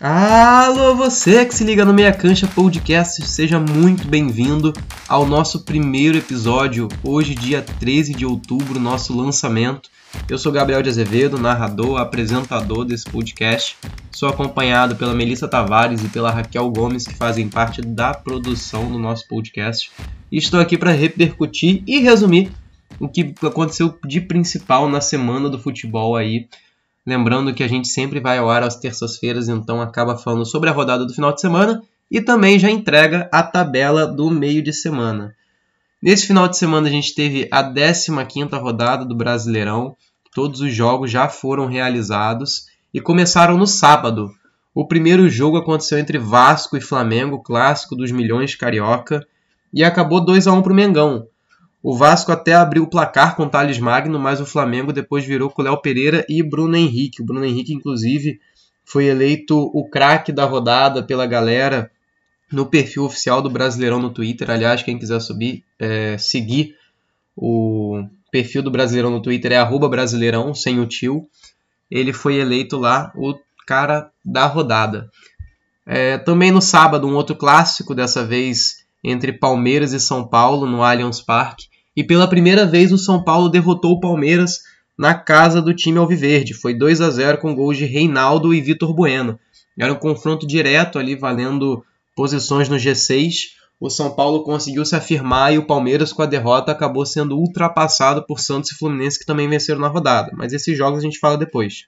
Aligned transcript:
Alô, 0.00 0.94
você 0.94 1.44
que 1.44 1.52
se 1.52 1.64
liga 1.64 1.84
no 1.84 1.92
Meia 1.92 2.12
Cancha 2.12 2.46
Podcast, 2.46 3.20
seja 3.26 3.58
muito 3.58 4.06
bem-vindo 4.06 4.72
ao 5.08 5.26
nosso 5.26 5.64
primeiro 5.64 6.16
episódio, 6.16 6.86
hoje, 7.02 7.34
dia 7.34 7.60
13 7.60 8.14
de 8.14 8.24
outubro, 8.24 8.78
nosso 8.78 9.12
lançamento. 9.12 9.90
Eu 10.30 10.38
sou 10.38 10.52
Gabriel 10.52 10.82
de 10.82 10.88
Azevedo, 10.88 11.36
narrador, 11.36 11.98
apresentador 11.98 12.84
desse 12.84 13.06
podcast. 13.06 13.76
Sou 14.12 14.28
acompanhado 14.28 14.94
pela 14.94 15.12
Melissa 15.12 15.48
Tavares 15.48 16.04
e 16.04 16.08
pela 16.08 16.30
Raquel 16.30 16.70
Gomes, 16.70 17.04
que 17.04 17.16
fazem 17.16 17.48
parte 17.48 17.82
da 17.82 18.14
produção 18.14 18.88
do 18.92 19.00
nosso 19.00 19.26
podcast. 19.26 19.90
E 20.30 20.38
estou 20.38 20.60
aqui 20.60 20.78
para 20.78 20.92
repercutir 20.92 21.82
e 21.88 21.98
resumir 21.98 22.52
o 23.00 23.08
que 23.08 23.34
aconteceu 23.42 23.98
de 24.06 24.20
principal 24.20 24.88
na 24.88 25.00
semana 25.00 25.50
do 25.50 25.58
futebol 25.58 26.14
aí 26.14 26.46
Lembrando 27.08 27.54
que 27.54 27.62
a 27.62 27.68
gente 27.68 27.88
sempre 27.88 28.20
vai 28.20 28.36
ao 28.36 28.50
ar 28.50 28.62
às 28.62 28.76
terças-feiras, 28.76 29.48
então 29.48 29.80
acaba 29.80 30.18
falando 30.18 30.44
sobre 30.44 30.68
a 30.68 30.74
rodada 30.74 31.06
do 31.06 31.14
final 31.14 31.32
de 31.32 31.40
semana 31.40 31.82
e 32.10 32.20
também 32.20 32.58
já 32.58 32.70
entrega 32.70 33.26
a 33.32 33.42
tabela 33.42 34.06
do 34.06 34.30
meio 34.30 34.62
de 34.62 34.74
semana. 34.74 35.34
Nesse 36.02 36.26
final 36.26 36.46
de 36.46 36.58
semana 36.58 36.86
a 36.86 36.90
gente 36.90 37.14
teve 37.14 37.48
a 37.50 37.64
15ª 37.64 38.60
rodada 38.60 39.06
do 39.06 39.14
Brasileirão. 39.14 39.96
Todos 40.34 40.60
os 40.60 40.74
jogos 40.74 41.10
já 41.10 41.30
foram 41.30 41.64
realizados 41.64 42.66
e 42.92 43.00
começaram 43.00 43.56
no 43.56 43.66
sábado. 43.66 44.30
O 44.74 44.86
primeiro 44.86 45.30
jogo 45.30 45.56
aconteceu 45.56 45.98
entre 45.98 46.18
Vasco 46.18 46.76
e 46.76 46.80
Flamengo, 46.82 47.42
clássico 47.42 47.96
dos 47.96 48.12
milhões 48.12 48.54
carioca, 48.54 49.26
e 49.72 49.82
acabou 49.82 50.22
2 50.22 50.46
a 50.46 50.52
1 50.52 50.60
para 50.60 50.72
o 50.74 50.76
Mengão. 50.76 51.26
O 51.82 51.96
Vasco 51.96 52.32
até 52.32 52.54
abriu 52.54 52.82
o 52.82 52.90
placar 52.90 53.36
com 53.36 53.48
Thales 53.48 53.78
Magno, 53.78 54.18
mas 54.18 54.40
o 54.40 54.46
Flamengo 54.46 54.92
depois 54.92 55.24
virou 55.24 55.48
com 55.48 55.62
Léo 55.62 55.80
Pereira 55.80 56.26
e 56.28 56.42
Bruno 56.42 56.76
Henrique. 56.76 57.22
O 57.22 57.24
Bruno 57.24 57.44
Henrique, 57.44 57.72
inclusive, 57.72 58.40
foi 58.84 59.06
eleito 59.06 59.70
o 59.72 59.88
craque 59.88 60.32
da 60.32 60.44
rodada 60.44 61.02
pela 61.02 61.26
galera 61.26 61.90
no 62.50 62.66
perfil 62.66 63.04
oficial 63.04 63.40
do 63.40 63.50
Brasileirão 63.50 64.00
no 64.00 64.10
Twitter. 64.10 64.50
Aliás, 64.50 64.82
quem 64.82 64.98
quiser 64.98 65.20
subir, 65.20 65.64
é, 65.78 66.16
seguir 66.18 66.74
o 67.36 68.02
perfil 68.30 68.62
do 68.62 68.70
Brasileirão 68.70 69.10
no 69.10 69.22
Twitter 69.22 69.52
é 69.52 69.88
Brasileirão, 69.88 70.54
sem 70.54 70.80
o 70.80 70.86
tio. 70.86 71.28
Ele 71.90 72.12
foi 72.12 72.36
eleito 72.36 72.76
lá 72.76 73.12
o 73.14 73.34
cara 73.66 74.10
da 74.24 74.46
rodada. 74.46 75.10
É, 75.86 76.18
também 76.18 76.50
no 76.50 76.60
sábado, 76.60 77.06
um 77.06 77.14
outro 77.14 77.36
clássico, 77.36 77.94
dessa 77.94 78.24
vez 78.24 78.84
entre 79.02 79.32
Palmeiras 79.32 79.92
e 79.92 80.00
São 80.00 80.26
Paulo 80.26 80.66
no 80.66 80.82
Allianz 80.82 81.20
Parque. 81.20 81.68
E 81.98 82.04
pela 82.04 82.28
primeira 82.28 82.64
vez 82.64 82.92
o 82.92 82.96
São 82.96 83.24
Paulo 83.24 83.48
derrotou 83.48 83.90
o 83.90 83.98
Palmeiras 83.98 84.60
na 84.96 85.14
casa 85.14 85.60
do 85.60 85.74
time 85.74 85.98
alviverde. 85.98 86.54
Foi 86.54 86.72
2 86.72 87.00
a 87.00 87.10
0 87.10 87.38
com 87.38 87.52
gols 87.52 87.76
de 87.76 87.86
Reinaldo 87.86 88.54
e 88.54 88.60
Vitor 88.60 88.94
Bueno. 88.94 89.36
Era 89.76 89.92
um 89.92 89.96
confronto 89.96 90.46
direto 90.46 90.96
ali 90.96 91.16
valendo 91.16 91.84
posições 92.14 92.68
no 92.68 92.76
G6. 92.76 93.48
O 93.80 93.90
São 93.90 94.14
Paulo 94.14 94.44
conseguiu 94.44 94.84
se 94.84 94.94
afirmar 94.94 95.52
e 95.52 95.58
o 95.58 95.66
Palmeiras 95.66 96.12
com 96.12 96.22
a 96.22 96.26
derrota 96.26 96.70
acabou 96.70 97.04
sendo 97.04 97.36
ultrapassado 97.36 98.24
por 98.24 98.38
Santos 98.38 98.70
e 98.70 98.76
Fluminense 98.76 99.18
que 99.18 99.26
também 99.26 99.48
venceram 99.48 99.80
na 99.80 99.88
rodada. 99.88 100.30
Mas 100.36 100.52
esses 100.52 100.78
jogos 100.78 101.00
a 101.00 101.02
gente 101.02 101.18
fala 101.18 101.36
depois. 101.36 101.86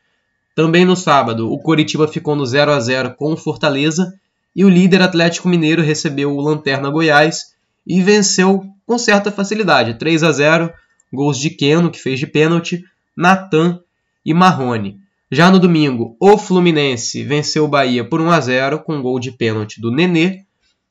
Também 0.56 0.84
no 0.84 0.97
sábado, 0.97 1.52
o 1.52 1.58
Coritiba 1.61 2.08
ficou 2.08 2.34
no 2.34 2.45
0 2.45 2.72
a 2.72 2.80
0 2.80 3.14
com 3.14 3.33
o 3.33 3.36
Fortaleza 3.36 4.12
e 4.56 4.64
o 4.64 4.69
líder 4.69 5.02
Atlético 5.02 5.48
Mineiro 5.48 5.83
recebeu 5.83 6.34
o 6.34 6.41
Lanterna 6.41 6.91
Goiás 6.91 7.55
e 7.86 8.00
venceu 8.03 8.64
com 8.86 8.98
certa 8.98 9.31
facilidade, 9.31 9.95
3 9.95 10.23
a 10.23 10.33
0, 10.33 10.73
gols 11.12 11.39
de 11.39 11.50
Keno, 11.50 11.91
que 11.91 12.00
fez 12.00 12.19
de 12.19 12.27
pênalti, 12.27 12.84
Natan 13.17 13.81
e 14.25 14.34
Marrone. 14.34 14.98
Já 15.31 15.50
no 15.50 15.61
domingo, 15.61 16.17
o 16.18 16.36
Fluminense 16.36 17.23
venceu 17.23 17.64
o 17.64 17.68
Bahia 17.68 18.05
por 18.05 18.20
1 18.20 18.30
a 18.30 18.41
0 18.41 18.80
com 18.80 19.01
gol 19.01 19.20
de 19.20 19.30
pênalti 19.30 19.80
do 19.80 19.92
Nenê 19.92 20.45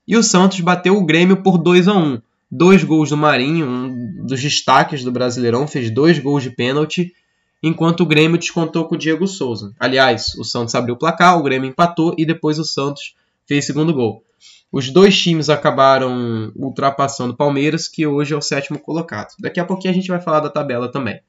e 0.07 0.15
o 0.15 0.23
Santos 0.23 0.61
bateu 0.61 0.95
o 0.95 1.05
Grêmio 1.05 1.43
por 1.43 1.57
2 1.57 1.87
a 1.87 1.93
1. 1.93 2.21
Dois 2.49 2.83
gols 2.83 3.09
do 3.09 3.17
Marinho, 3.17 3.67
um 3.67 4.25
dos 4.25 4.41
destaques 4.41 5.03
do 5.03 5.11
Brasileirão, 5.11 5.67
fez 5.67 5.91
dois 5.91 6.17
gols 6.17 6.41
de 6.41 6.49
pênalti, 6.49 7.13
enquanto 7.61 8.01
o 8.01 8.05
Grêmio 8.05 8.39
descontou 8.39 8.85
com 8.85 8.95
o 8.95 8.97
Diego 8.97 9.27
Souza. 9.27 9.71
Aliás, 9.79 10.33
o 10.35 10.43
Santos 10.43 10.73
abriu 10.73 10.95
o 10.95 10.97
placar, 10.97 11.37
o 11.37 11.43
Grêmio 11.43 11.69
empatou 11.69 12.15
e 12.17 12.25
depois 12.25 12.57
o 12.57 12.65
Santos 12.65 13.13
fez 13.45 13.65
segundo 13.65 13.93
gol. 13.93 14.23
Os 14.71 14.91
dois 14.91 15.19
times 15.19 15.49
acabaram 15.49 16.51
ultrapassando 16.55 17.33
o 17.33 17.37
Palmeiras, 17.37 17.87
que 17.87 18.05
hoje 18.05 18.33
é 18.33 18.37
o 18.37 18.41
sétimo 18.41 18.77
colocado. 18.77 19.33
Daqui 19.39 19.59
a 19.59 19.65
pouquinho 19.65 19.91
a 19.91 19.95
gente 19.95 20.09
vai 20.09 20.21
falar 20.21 20.41
da 20.41 20.49
tabela 20.49 20.91
também. 20.91 21.19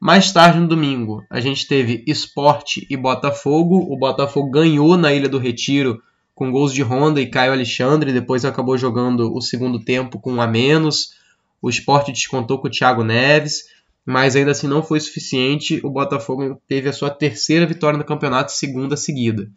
Mais 0.00 0.32
tarde 0.32 0.58
no 0.58 0.68
domingo, 0.68 1.24
a 1.30 1.40
gente 1.40 1.66
teve 1.66 2.04
Esporte 2.06 2.86
e 2.90 2.96
Botafogo. 2.96 3.76
O 3.90 3.96
Botafogo 3.96 4.50
ganhou 4.50 4.96
na 4.96 5.12
Ilha 5.14 5.28
do 5.28 5.38
Retiro 5.38 6.02
com 6.34 6.50
gols 6.50 6.74
de 6.74 6.82
Honda 6.82 7.20
e 7.20 7.30
Caio 7.30 7.52
Alexandre. 7.52 8.12
Depois 8.12 8.44
acabou 8.44 8.76
jogando 8.76 9.32
o 9.32 9.40
segundo 9.40 9.82
tempo 9.82 10.20
com 10.20 10.32
um 10.34 10.42
a 10.42 10.46
menos. 10.46 11.14
O 11.62 11.70
Esporte 11.70 12.12
descontou 12.12 12.58
com 12.58 12.66
o 12.66 12.70
Thiago 12.70 13.04
Neves, 13.04 13.64
mas 14.04 14.36
ainda 14.36 14.50
assim 14.50 14.66
não 14.66 14.82
foi 14.82 14.98
suficiente. 15.00 15.80
O 15.84 15.90
Botafogo 15.90 16.60
teve 16.68 16.88
a 16.88 16.92
sua 16.92 17.08
terceira 17.08 17.64
vitória 17.64 17.96
no 17.96 18.04
campeonato, 18.04 18.52
segunda 18.52 18.96
seguida. 18.96 19.48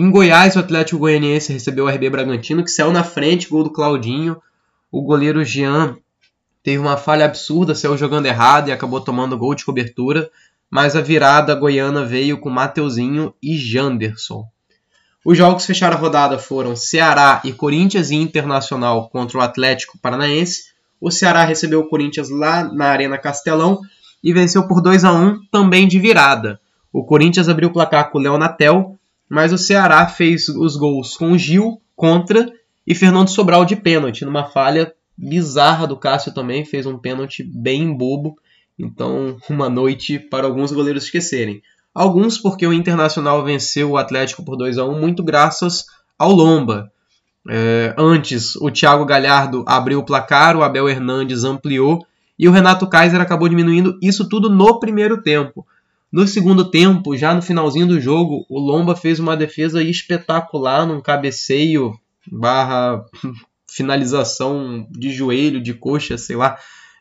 Em 0.00 0.10
Goiás, 0.10 0.56
o 0.56 0.60
Atlético 0.60 1.00
Goianiense 1.00 1.52
recebeu 1.52 1.84
o 1.84 1.88
RB 1.90 2.08
Bragantino, 2.08 2.64
que 2.64 2.70
saiu 2.70 2.90
na 2.90 3.04
frente, 3.04 3.50
gol 3.50 3.64
do 3.64 3.70
Claudinho. 3.70 4.40
O 4.90 5.02
goleiro 5.02 5.44
Jean 5.44 5.98
teve 6.62 6.78
uma 6.78 6.96
falha 6.96 7.26
absurda, 7.26 7.74
saiu 7.74 7.98
jogando 7.98 8.24
errado 8.24 8.68
e 8.68 8.72
acabou 8.72 9.02
tomando 9.02 9.36
gol 9.36 9.54
de 9.54 9.62
cobertura. 9.62 10.30
Mas 10.70 10.96
a 10.96 11.02
virada 11.02 11.54
goiana 11.54 12.02
veio 12.02 12.40
com 12.40 12.48
Mateuzinho 12.48 13.34
e 13.42 13.58
Janderson. 13.58 14.48
Os 15.22 15.36
jogos 15.36 15.64
que 15.64 15.74
fecharam 15.74 15.98
a 15.98 16.00
rodada 16.00 16.38
foram 16.38 16.74
Ceará 16.74 17.42
e 17.44 17.52
Corinthians 17.52 18.10
e 18.10 18.14
Internacional 18.14 19.10
contra 19.10 19.36
o 19.36 19.42
Atlético 19.42 19.98
Paranaense. 19.98 20.70
O 20.98 21.10
Ceará 21.10 21.44
recebeu 21.44 21.80
o 21.80 21.90
Corinthians 21.90 22.30
lá 22.30 22.64
na 22.64 22.86
Arena 22.86 23.18
Castelão 23.18 23.82
e 24.24 24.32
venceu 24.32 24.66
por 24.66 24.80
2 24.80 25.04
a 25.04 25.12
1 25.12 25.40
também 25.52 25.86
de 25.86 25.98
virada. 25.98 26.58
O 26.90 27.04
Corinthians 27.04 27.50
abriu 27.50 27.68
o 27.68 27.72
placar 27.72 28.10
com 28.10 28.16
o 28.16 28.22
Leonatel 28.22 28.98
mas 29.30 29.52
o 29.52 29.58
Ceará 29.58 30.08
fez 30.08 30.48
os 30.48 30.76
gols 30.76 31.16
com 31.16 31.38
Gil 31.38 31.80
contra 31.94 32.52
e 32.84 32.94
Fernando 32.94 33.28
Sobral 33.28 33.64
de 33.64 33.76
pênalti, 33.76 34.24
numa 34.24 34.44
falha 34.44 34.92
bizarra 35.16 35.86
do 35.86 35.96
Cássio 35.96 36.34
também, 36.34 36.64
fez 36.64 36.86
um 36.86 36.98
pênalti 36.98 37.44
bem 37.44 37.96
bobo. 37.96 38.36
Então, 38.76 39.36
uma 39.48 39.68
noite 39.68 40.18
para 40.18 40.46
alguns 40.46 40.72
goleiros 40.72 41.04
esquecerem. 41.04 41.62
Alguns 41.94 42.38
porque 42.38 42.66
o 42.66 42.72
Internacional 42.72 43.44
venceu 43.44 43.90
o 43.90 43.96
Atlético 43.96 44.44
por 44.44 44.56
2 44.56 44.78
a 44.78 44.84
1 44.84 44.98
muito 44.98 45.22
graças 45.22 45.84
ao 46.18 46.32
Lomba. 46.32 46.90
É, 47.48 47.94
antes, 47.96 48.56
o 48.56 48.70
Thiago 48.70 49.04
Galhardo 49.04 49.64
abriu 49.66 50.00
o 50.00 50.04
placar, 50.04 50.56
o 50.56 50.62
Abel 50.62 50.88
Hernandes 50.88 51.44
ampliou 51.44 52.04
e 52.38 52.48
o 52.48 52.52
Renato 52.52 52.88
Kaiser 52.88 53.20
acabou 53.20 53.48
diminuindo 53.48 53.98
isso 54.02 54.28
tudo 54.28 54.48
no 54.48 54.80
primeiro 54.80 55.22
tempo. 55.22 55.66
No 56.12 56.26
segundo 56.26 56.68
tempo, 56.68 57.16
já 57.16 57.32
no 57.32 57.40
finalzinho 57.40 57.86
do 57.86 58.00
jogo, 58.00 58.44
o 58.48 58.58
Lomba 58.58 58.96
fez 58.96 59.20
uma 59.20 59.36
defesa 59.36 59.80
espetacular 59.80 60.84
num 60.84 61.00
cabeceio 61.00 61.92
barra 62.30 63.04
finalização 63.70 64.86
de 64.90 65.12
joelho, 65.12 65.62
de 65.62 65.72
coxa, 65.72 66.18
sei 66.18 66.34
lá, 66.34 66.58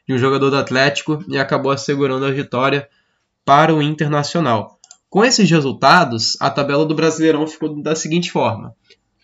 de 0.07 0.13
um 0.13 0.17
jogador 0.17 0.51
do 0.51 0.57
Atlético 0.57 1.23
e 1.27 1.39
acabou 1.39 1.71
assegurando 1.71 2.25
a 2.25 2.31
vitória 2.31 2.87
para 3.43 3.73
o 3.73 3.81
Internacional. 3.81 4.79
Com 5.09 5.25
esses 5.25 5.49
resultados, 5.49 6.37
a 6.39 6.51
tabela 6.51 6.85
do 6.85 6.93
Brasileirão 6.93 7.47
ficou 7.47 7.81
da 7.81 7.95
seguinte 7.95 8.31
forma: 8.31 8.75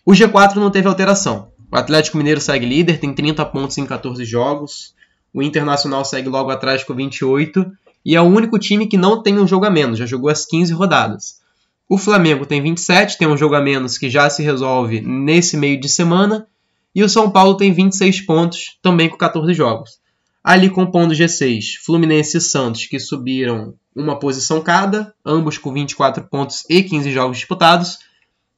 o 0.04 0.14
G4 0.14 0.56
não 0.56 0.72
teve 0.72 0.88
alteração. 0.88 1.52
O 1.72 1.78
Atlético 1.78 2.18
Mineiro 2.18 2.42
segue 2.42 2.66
líder, 2.66 3.00
tem 3.00 3.14
30 3.14 3.46
pontos 3.46 3.78
em 3.78 3.86
14 3.86 4.26
jogos. 4.26 4.96
O 5.32 5.44
Internacional 5.44 6.04
segue 6.04 6.28
logo 6.28 6.50
atrás 6.50 6.84
com 6.84 6.96
28 6.96 7.72
e 8.06 8.16
é 8.16 8.22
o 8.22 8.26
único 8.26 8.60
time 8.60 8.86
que 8.86 8.98
não 8.98 9.24
tem 9.24 9.40
um 9.40 9.48
jogo 9.48 9.66
a 9.66 9.70
menos, 9.70 9.98
já 9.98 10.06
jogou 10.06 10.30
as 10.30 10.46
15 10.46 10.72
rodadas. 10.74 11.42
O 11.90 11.98
Flamengo 11.98 12.46
tem 12.46 12.62
27, 12.62 13.18
tem 13.18 13.28
um 13.28 13.38
jogo 13.38 13.56
a 13.56 13.62
menos 13.62 13.98
que 13.98 14.10
já 14.10 14.30
se 14.30 14.44
resolve 14.44 15.02
nesse 15.02 15.58
meio 15.58 15.80
de 15.80 15.90
semana, 15.90 16.48
e 16.94 17.04
o 17.04 17.10
São 17.10 17.30
Paulo 17.30 17.58
tem 17.58 17.74
26 17.74 18.22
pontos, 18.22 18.78
também 18.82 19.10
com 19.10 19.18
14 19.18 19.54
jogos. 19.54 20.00
Ali 20.44 20.70
compondo 20.70 21.12
o 21.12 21.16
G6, 21.16 21.84
Fluminense 21.84 22.38
e 22.38 22.42
Santos, 22.42 22.86
que 22.86 23.00
subiram 23.00 23.74
uma 23.96 24.20
posição 24.20 24.62
cada, 24.62 25.14
ambos 25.26 25.58
com 25.58 25.74
24 25.74 26.24
pontos 26.30 26.64
e 26.70 26.84
15 26.84 27.12
jogos 27.12 27.38
disputados, 27.38 27.98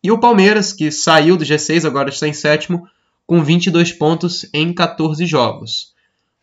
e 0.03 0.11
o 0.11 0.19
Palmeiras, 0.19 0.71
que 0.73 0.91
saiu 0.91 1.35
do 1.35 1.45
G6, 1.45 1.85
agora 1.85 2.09
está 2.09 2.27
em 2.27 2.33
sétimo, 2.33 2.87
com 3.25 3.43
22 3.43 3.91
pontos 3.93 4.47
em 4.53 4.73
14 4.73 5.25
jogos. 5.25 5.93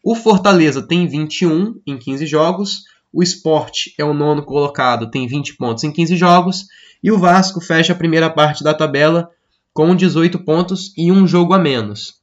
O 0.03 0.15
Fortaleza 0.15 0.83
tem 0.83 1.07
21 1.07 1.81
em 1.87 1.97
15 1.97 2.27
jogos, 2.27 2.85
o 3.15 3.23
Sport 3.23 3.91
é 3.97 4.05
o 4.05 4.13
nono 4.13 4.43
colocado, 4.43 5.09
tem 5.09 5.27
20 5.29 5.57
pontos 5.57 5.85
em 5.85 5.93
15 5.93 6.17
jogos. 6.17 6.67
E 7.01 7.13
o 7.13 7.19
Vasco 7.19 7.61
fecha 7.61 7.93
a 7.93 7.97
primeira 7.97 8.29
parte 8.29 8.65
da 8.65 8.75
tabela 8.75 9.31
com 9.73 9.95
18 9.95 10.41
pontos 10.41 10.93
e 10.97 11.13
um 11.13 11.27
jogo 11.27 11.55
a 11.55 11.59
menos. 11.59 12.15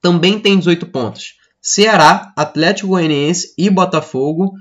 Também 0.00 0.38
tem 0.38 0.56
18 0.56 0.86
pontos. 0.86 1.34
Ceará, 1.60 2.32
Atlético 2.36 2.90
Goianiense 2.90 3.52
e 3.58 3.68
Botafogo, 3.68 4.52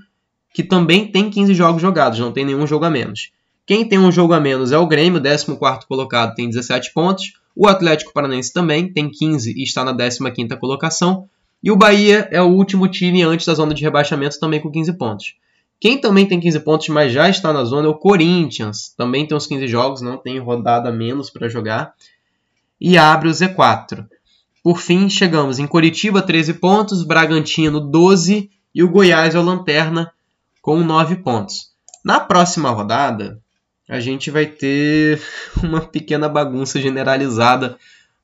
que 0.54 0.64
também 0.64 1.12
tem 1.12 1.30
15 1.30 1.54
jogos 1.54 1.82
jogados, 1.82 2.20
não 2.20 2.32
tem 2.32 2.46
nenhum 2.46 2.66
jogo 2.66 2.86
a 2.86 2.90
menos. 2.90 3.32
Quem 3.66 3.88
tem 3.88 4.00
um 4.00 4.12
jogo 4.12 4.34
a 4.34 4.40
menos 4.40 4.72
é 4.72 4.78
o 4.78 4.88
Grêmio, 4.88 5.22
14 5.22 5.46
colocado, 5.88 6.34
tem 6.34 6.50
17 6.50 6.92
pontos. 6.94 7.34
O 7.56 7.68
Atlético 7.68 8.12
Paranaense 8.12 8.52
também 8.52 8.92
tem 8.92 9.10
15 9.10 9.54
e 9.56 9.64
está 9.64 9.86
na 9.86 9.94
15 9.94 10.58
colocação. 10.60 11.30
E 11.62 11.70
o 11.70 11.76
Bahia 11.76 12.28
é 12.32 12.42
o 12.42 12.48
último 12.48 12.88
time 12.88 13.22
antes 13.22 13.46
da 13.46 13.54
zona 13.54 13.74
de 13.74 13.84
rebaixamento, 13.84 14.40
também 14.40 14.60
com 14.60 14.72
15 14.72 14.94
pontos. 14.94 15.36
Quem 15.80 15.98
também 15.98 16.26
tem 16.26 16.40
15 16.40 16.60
pontos, 16.60 16.90
mas 16.90 17.14
já 17.14 17.30
está 17.30 17.54
na 17.54 17.64
zona, 17.64 17.88
é 17.88 17.90
o 17.90 17.96
Corinthians. 17.96 18.94
Também 18.98 19.26
tem 19.26 19.38
uns 19.38 19.48
15 19.48 19.68
jogos, 19.68 20.02
não 20.02 20.18
tem 20.18 20.38
rodada 20.38 20.92
menos 20.92 21.30
para 21.30 21.48
jogar. 21.48 21.94
E 22.80 22.98
abre 22.98 23.30
o 23.30 23.32
Z4. 23.32 24.06
Por 24.62 24.80
fim, 24.80 25.10
chegamos 25.10 25.58
em 25.58 25.66
Coritiba, 25.66 26.22
13 26.22 26.56
pontos, 26.56 27.04
Bragantino, 27.04 27.80
12 27.80 28.50
e 28.76 28.84
o 28.84 28.90
Goiás 28.90 29.36
é 29.36 29.40
o 29.40 29.44
Lanterna 29.44 30.12
com 30.62 30.80
9 30.80 31.18
pontos. 31.18 31.70
Na 32.04 32.20
próxima 32.20 32.70
rodada, 32.72 33.40
a 33.88 34.00
gente 34.00 34.30
vai 34.30 34.46
ter 34.46 35.22
uma 35.64 35.82
pequena 35.82 36.28
bagunça 36.28 36.80
generalizada 36.80 37.78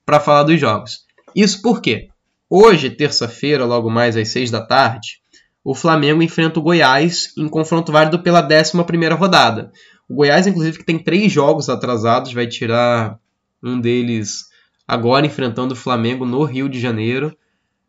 para 0.06 0.20
falar 0.20 0.44
dos 0.44 0.60
jogos. 0.60 1.06
Isso 1.34 1.62
porque 1.62 2.10
hoje, 2.50 2.90
terça-feira, 2.90 3.66
logo 3.66 3.90
mais 3.90 4.18
às 4.18 4.28
6 4.30 4.52
da 4.52 4.62
tarde, 4.62 5.22
o 5.66 5.74
Flamengo 5.74 6.22
enfrenta 6.22 6.60
o 6.60 6.62
Goiás 6.62 7.34
em 7.36 7.50
confronto 7.50 7.92
válido 7.92 8.20
pela 8.20 8.48
11 8.48 8.72
rodada. 9.18 9.72
O 10.08 10.14
Goiás, 10.14 10.46
inclusive, 10.46 10.78
que 10.78 10.86
tem 10.86 11.00
três 11.00 11.32
jogos 11.32 11.70
atrasados, 11.70 12.32
vai 12.32 12.46
tirar 12.46 13.18
um 13.64 13.82
deles 13.82 14.46
agora 14.88 15.26
enfrentando 15.26 15.74
o 15.74 15.78
Flamengo 15.78 16.24
no 16.24 16.44
Rio 16.44 16.70
de 16.70 16.80
Janeiro. 16.80 17.36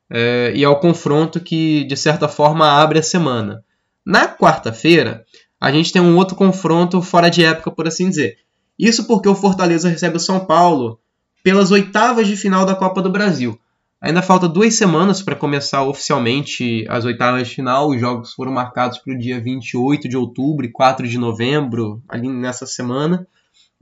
É, 0.08 0.52
e 0.54 0.64
é 0.64 0.68
o 0.68 0.80
confronto 0.80 1.38
que, 1.38 1.84
de 1.84 1.98
certa 1.98 2.26
forma, 2.26 2.66
abre 2.66 2.98
a 2.98 3.02
semana. 3.02 3.62
Na 4.06 4.26
quarta-feira, 4.26 5.26
a 5.60 5.70
gente 5.70 5.92
tem 5.92 6.00
um 6.00 6.16
outro 6.16 6.34
confronto 6.34 7.02
fora 7.02 7.28
de 7.28 7.44
época, 7.44 7.70
por 7.70 7.86
assim 7.86 8.08
dizer. 8.08 8.38
Isso 8.78 9.06
porque 9.06 9.28
o 9.28 9.34
Fortaleza 9.34 9.90
recebe 9.90 10.16
o 10.16 10.20
São 10.20 10.46
Paulo 10.46 10.98
pelas 11.44 11.70
oitavas 11.70 12.26
de 12.26 12.36
final 12.36 12.64
da 12.64 12.74
Copa 12.74 13.02
do 13.02 13.10
Brasil. 13.10 13.60
Ainda 14.00 14.20
falta 14.20 14.46
duas 14.46 14.74
semanas 14.74 15.22
para 15.22 15.34
começar 15.34 15.82
oficialmente 15.82 16.86
as 16.88 17.04
oitavas 17.04 17.48
de 17.48 17.54
final. 17.54 17.88
Os 17.88 17.98
jogos 17.98 18.34
foram 18.34 18.52
marcados 18.52 18.98
para 18.98 19.14
o 19.14 19.18
dia 19.18 19.40
28 19.40 20.08
de 20.08 20.16
outubro 20.16 20.66
e 20.66 20.70
4 20.70 21.08
de 21.08 21.18
novembro, 21.18 22.02
ali 22.08 22.28
nessa 22.28 22.66
semana. 22.66 23.26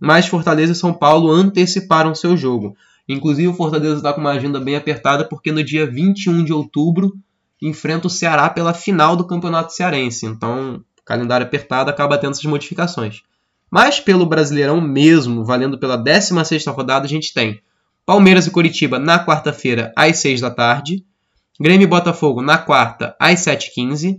Mas 0.01 0.27
Fortaleza 0.27 0.73
e 0.73 0.77
São 0.77 0.95
Paulo 0.95 1.31
anteciparam 1.31 2.15
seu 2.15 2.37
jogo. 2.37 2.77
Inclusive, 3.09 3.49
o 3.49 3.55
Fortaleza 3.55 3.97
está 3.97 4.13
com 4.13 4.21
uma 4.21 4.31
agenda 4.31 4.61
bem 4.61 4.77
apertada 4.77 5.29
porque 5.29 5.51
no 5.51 5.63
dia 5.63 5.87
21 5.87 6.45
de 6.45 6.53
outubro 6.53 7.13
enfrenta 7.61 8.07
o 8.07 8.11
Ceará 8.11 8.49
pela 8.49 8.73
final 8.73 9.17
do 9.17 9.27
Campeonato 9.27 9.73
Cearense. 9.73 10.27
Então, 10.27 10.83
calendário 11.05 11.47
apertado 11.47 11.91
acaba 11.91 12.17
tendo 12.19 12.33
essas 12.33 12.45
modificações. 12.45 13.23
Mas 13.71 13.99
pelo 13.99 14.27
Brasileirão 14.27 14.81
mesmo, 14.81 15.45
valendo 15.45 15.79
pela 15.79 15.99
16ª 15.99 16.73
rodada, 16.73 17.05
a 17.05 17.09
gente 17.09 17.35
tem 17.35 17.61
Palmeiras 18.07 18.47
e 18.47 18.51
Coritiba 18.51 18.99
na 18.99 19.25
quarta-feira 19.25 19.93
às 19.97 20.19
6 20.19 20.43
da 20.43 20.51
tarde, 20.51 21.05
Grêmio 21.59 21.85
e 21.85 21.89
Botafogo 21.89 22.43
na 22.43 22.59
quarta 22.59 23.17
às 23.19 23.41
7h15, 23.41 24.19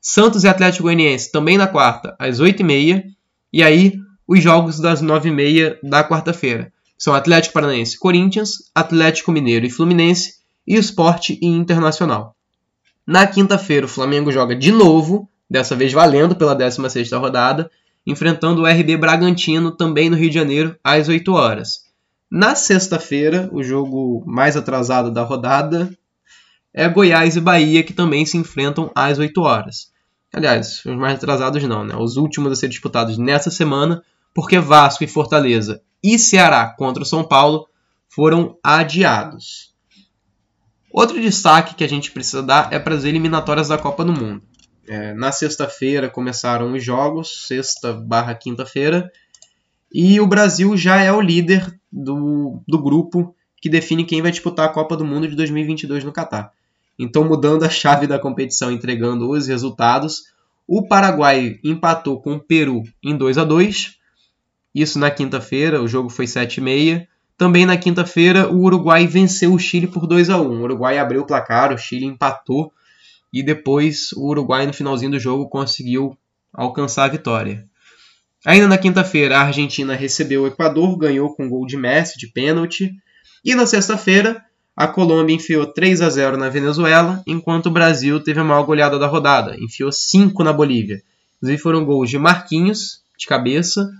Santos 0.00 0.44
e 0.44 0.48
Atlético 0.48 0.84
Goianiense 0.84 1.32
também 1.32 1.58
na 1.58 1.66
quarta 1.66 2.14
às 2.18 2.40
8h30, 2.40 3.04
e 3.52 3.62
aí 3.62 3.98
os 4.28 4.42
jogos 4.42 4.78
das 4.78 5.02
9h30 5.02 5.78
da 5.82 6.04
quarta-feira. 6.04 6.72
São 6.96 7.14
Atlético 7.14 7.54
Paranaense 7.54 7.96
e 7.96 7.98
Corinthians, 7.98 8.70
Atlético 8.74 9.32
Mineiro 9.32 9.66
e 9.66 9.70
Fluminense, 9.70 10.34
e 10.66 10.76
Esporte 10.76 11.38
e 11.42 11.46
Internacional. 11.46 12.36
Na 13.06 13.26
quinta-feira, 13.26 13.84
o 13.84 13.88
Flamengo 13.88 14.32
joga 14.32 14.54
de 14.54 14.72
novo 14.72 15.28
dessa 15.50 15.76
vez 15.76 15.92
valendo 15.92 16.34
pela 16.34 16.56
16ª 16.56 17.18
rodada, 17.18 17.70
enfrentando 18.06 18.62
o 18.62 18.66
RB 18.66 18.96
Bragantino 18.96 19.70
também 19.70 20.08
no 20.08 20.16
Rio 20.16 20.28
de 20.28 20.34
Janeiro 20.34 20.76
às 20.82 21.08
8 21.08 21.32
horas. 21.32 21.83
Na 22.36 22.56
sexta-feira, 22.56 23.48
o 23.52 23.62
jogo 23.62 24.24
mais 24.26 24.56
atrasado 24.56 25.08
da 25.08 25.22
rodada 25.22 25.96
é 26.72 26.88
Goiás 26.88 27.36
e 27.36 27.40
Bahia 27.40 27.84
que 27.84 27.92
também 27.92 28.26
se 28.26 28.36
enfrentam 28.36 28.90
às 28.92 29.20
8 29.20 29.40
horas. 29.40 29.92
Aliás, 30.32 30.84
os 30.84 30.96
mais 30.96 31.14
atrasados 31.14 31.62
não, 31.62 31.84
né? 31.84 31.94
Os 31.96 32.16
últimos 32.16 32.50
a 32.50 32.56
ser 32.56 32.66
disputados 32.66 33.18
nessa 33.18 33.52
semana, 33.52 34.02
porque 34.34 34.58
Vasco 34.58 35.04
e 35.04 35.06
Fortaleza 35.06 35.80
e 36.02 36.18
Ceará 36.18 36.74
contra 36.76 37.04
o 37.04 37.06
São 37.06 37.22
Paulo 37.22 37.68
foram 38.08 38.58
adiados. 38.64 39.72
Outro 40.90 41.20
destaque 41.20 41.76
que 41.76 41.84
a 41.84 41.88
gente 41.88 42.10
precisa 42.10 42.42
dar 42.42 42.72
é 42.72 42.80
para 42.80 42.96
as 42.96 43.04
eliminatórias 43.04 43.68
da 43.68 43.78
Copa 43.78 44.04
do 44.04 44.12
Mundo. 44.12 44.42
É, 44.88 45.14
na 45.14 45.30
sexta-feira 45.30 46.10
começaram 46.10 46.72
os 46.72 46.82
jogos, 46.82 47.46
sexta 47.46 47.92
barra 47.92 48.34
quinta-feira, 48.34 49.08
e 49.94 50.20
o 50.20 50.26
Brasil 50.26 50.76
já 50.76 51.00
é 51.00 51.12
o 51.12 51.20
líder 51.20 51.72
do, 51.90 52.60
do 52.66 52.82
grupo 52.82 53.32
que 53.62 53.68
define 53.68 54.04
quem 54.04 54.20
vai 54.20 54.32
disputar 54.32 54.66
a 54.66 54.72
Copa 54.72 54.96
do 54.96 55.04
Mundo 55.04 55.28
de 55.28 55.36
2022 55.36 56.02
no 56.02 56.12
Catar. 56.12 56.50
Então, 56.98 57.22
mudando 57.22 57.62
a 57.62 57.70
chave 57.70 58.04
da 58.08 58.18
competição, 58.18 58.72
entregando 58.72 59.30
os 59.30 59.46
resultados, 59.46 60.24
o 60.66 60.82
Paraguai 60.88 61.60
empatou 61.62 62.20
com 62.20 62.34
o 62.34 62.40
Peru 62.40 62.82
em 63.00 63.16
2 63.16 63.38
a 63.38 63.44
2 63.44 63.96
Isso 64.74 64.98
na 64.98 65.12
quinta-feira, 65.12 65.80
o 65.80 65.86
jogo 65.86 66.10
foi 66.10 66.26
7 66.26 66.56
e 66.56 66.60
meia. 66.60 67.08
Também 67.38 67.64
na 67.64 67.76
quinta-feira, 67.76 68.50
o 68.50 68.62
Uruguai 68.62 69.06
venceu 69.06 69.52
o 69.52 69.58
Chile 69.60 69.86
por 69.86 70.08
2 70.08 70.28
a 70.28 70.40
1 70.40 70.44
O 70.44 70.62
Uruguai 70.62 70.98
abriu 70.98 71.22
o 71.22 71.26
placar, 71.26 71.72
o 71.72 71.78
Chile 71.78 72.06
empatou 72.06 72.72
e 73.32 73.44
depois 73.44 74.10
o 74.12 74.26
Uruguai 74.26 74.66
no 74.66 74.72
finalzinho 74.72 75.12
do 75.12 75.20
jogo 75.20 75.48
conseguiu 75.48 76.18
alcançar 76.52 77.04
a 77.04 77.08
vitória. 77.08 77.68
Ainda 78.44 78.68
na 78.68 78.78
quinta-feira, 78.78 79.38
a 79.38 79.42
Argentina 79.42 79.94
recebeu 79.94 80.42
o 80.42 80.46
Equador, 80.46 80.96
ganhou 80.96 81.34
com 81.34 81.48
gol 81.48 81.66
de 81.66 81.76
Messi 81.76 82.18
de 82.18 82.26
pênalti, 82.26 82.94
e 83.44 83.54
na 83.54 83.66
sexta-feira, 83.66 84.44
a 84.76 84.86
Colômbia 84.86 85.34
enfiou 85.34 85.66
3 85.66 86.02
a 86.02 86.10
0 86.10 86.36
na 86.36 86.48
Venezuela, 86.48 87.22
enquanto 87.26 87.66
o 87.66 87.70
Brasil 87.70 88.20
teve 88.20 88.40
a 88.40 88.44
maior 88.44 88.64
goleada 88.64 88.98
da 88.98 89.06
rodada, 89.06 89.56
enfiou 89.58 89.90
5 89.90 90.42
na 90.42 90.52
Bolívia. 90.52 91.02
Inclusive 91.36 91.62
foram 91.62 91.84
gols 91.84 92.10
de 92.10 92.18
Marquinhos, 92.18 93.02
de 93.16 93.26
cabeça, 93.26 93.90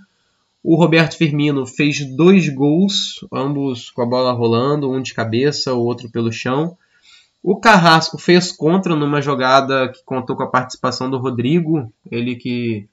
o 0.67 0.75
Roberto 0.75 1.15
Firmino 1.15 1.63
fez 1.67 2.03
dois 2.15 2.49
gols, 2.49 3.23
ambos 3.31 3.91
com 3.91 4.01
a 4.01 4.05
bola 4.05 4.33
rolando, 4.33 4.91
um 4.91 4.99
de 4.99 5.13
cabeça, 5.13 5.75
o 5.75 5.83
outro 5.83 6.09
pelo 6.09 6.31
chão. 6.31 6.75
O 7.43 7.55
Carrasco 7.55 8.17
fez 8.17 8.51
contra 8.51 8.95
numa 8.95 9.21
jogada 9.21 9.89
que 9.89 10.03
contou 10.03 10.35
com 10.35 10.41
a 10.41 10.49
participação 10.49 11.07
do 11.07 11.19
Rodrigo, 11.19 11.93
ele 12.11 12.35
que 12.35 12.87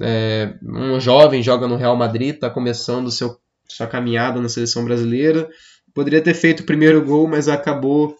é 0.00 0.54
um 0.62 0.98
jovem 1.00 1.42
joga 1.42 1.68
no 1.68 1.76
Real 1.76 1.96
Madrid, 1.96 2.34
está 2.34 2.48
começando 2.48 3.10
seu, 3.10 3.36
sua 3.68 3.86
caminhada 3.86 4.40
na 4.40 4.48
seleção 4.48 4.84
brasileira. 4.84 5.48
Poderia 5.94 6.22
ter 6.22 6.34
feito 6.34 6.60
o 6.60 6.66
primeiro 6.66 7.04
gol, 7.04 7.28
mas 7.28 7.48
acabou 7.48 8.16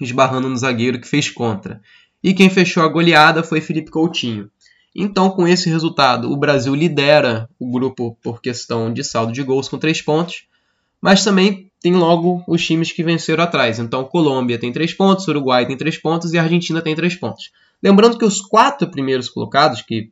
esbarrando 0.00 0.48
no 0.48 0.56
zagueiro 0.56 1.00
que 1.00 1.06
fez 1.06 1.28
contra. 1.30 1.80
E 2.22 2.32
quem 2.32 2.48
fechou 2.48 2.82
a 2.82 2.88
goleada 2.88 3.42
foi 3.42 3.60
Felipe 3.60 3.90
Coutinho. 3.90 4.50
Então, 4.94 5.30
com 5.30 5.48
esse 5.48 5.70
resultado, 5.70 6.30
o 6.30 6.36
Brasil 6.36 6.74
lidera 6.74 7.48
o 7.58 7.70
grupo 7.70 8.16
por 8.22 8.40
questão 8.40 8.92
de 8.92 9.02
saldo 9.02 9.32
de 9.32 9.42
gols 9.42 9.68
com 9.68 9.78
3 9.78 10.02
pontos, 10.02 10.44
mas 11.00 11.24
também 11.24 11.70
tem 11.80 11.94
logo 11.94 12.44
os 12.46 12.64
times 12.64 12.92
que 12.92 13.02
venceram 13.02 13.42
atrás. 13.42 13.78
Então, 13.78 14.04
Colômbia 14.04 14.58
tem 14.58 14.70
3 14.70 14.92
pontos, 14.94 15.26
Uruguai 15.26 15.66
tem 15.66 15.76
3 15.76 15.98
pontos 15.98 16.32
e 16.32 16.38
Argentina 16.38 16.80
tem 16.80 16.94
3 16.94 17.16
pontos. 17.16 17.50
Lembrando 17.82 18.18
que 18.18 18.24
os 18.24 18.40
quatro 18.40 18.88
primeiros 18.88 19.28
colocados, 19.28 19.82
que 19.82 20.10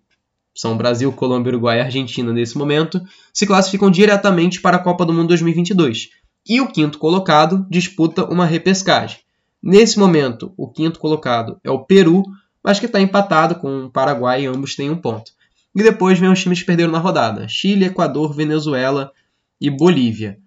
são 0.54 0.76
Brasil, 0.76 1.12
Colômbia, 1.12 1.50
Uruguai 1.50 1.78
e 1.78 1.82
Argentina 1.82 2.32
nesse 2.32 2.56
momento, 2.58 3.00
se 3.32 3.46
classificam 3.46 3.90
diretamente 3.90 4.60
para 4.60 4.76
a 4.76 4.80
Copa 4.80 5.04
do 5.04 5.12
Mundo 5.12 5.28
2022. 5.28 6.08
E 6.48 6.60
o 6.60 6.68
quinto 6.68 6.98
colocado 6.98 7.66
disputa 7.70 8.24
uma 8.24 8.46
repescagem. 8.46 9.18
Nesse 9.62 9.98
momento, 9.98 10.52
o 10.56 10.68
quinto 10.68 10.98
colocado 10.98 11.58
é 11.62 11.70
o 11.70 11.84
Peru, 11.84 12.24
mas 12.62 12.78
que 12.78 12.86
está 12.86 13.00
empatado 13.00 13.56
com 13.56 13.84
o 13.84 13.90
Paraguai 13.90 14.42
e 14.42 14.46
ambos 14.46 14.74
têm 14.74 14.90
um 14.90 14.96
ponto. 14.96 15.32
E 15.74 15.82
depois 15.82 16.18
vem 16.18 16.30
os 16.30 16.40
times 16.40 16.60
que 16.60 16.66
perderam 16.66 16.90
na 16.90 16.98
rodada: 16.98 17.46
Chile, 17.46 17.86
Equador, 17.86 18.34
Venezuela 18.34 19.12
e 19.60 19.70
Bolívia. 19.70 20.38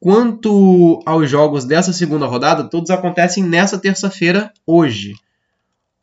Quanto 0.00 1.02
aos 1.06 1.28
jogos 1.28 1.64
dessa 1.64 1.92
segunda 1.92 2.26
rodada, 2.26 2.64
todos 2.64 2.90
acontecem 2.90 3.42
nessa 3.42 3.78
terça-feira, 3.78 4.52
hoje. 4.66 5.14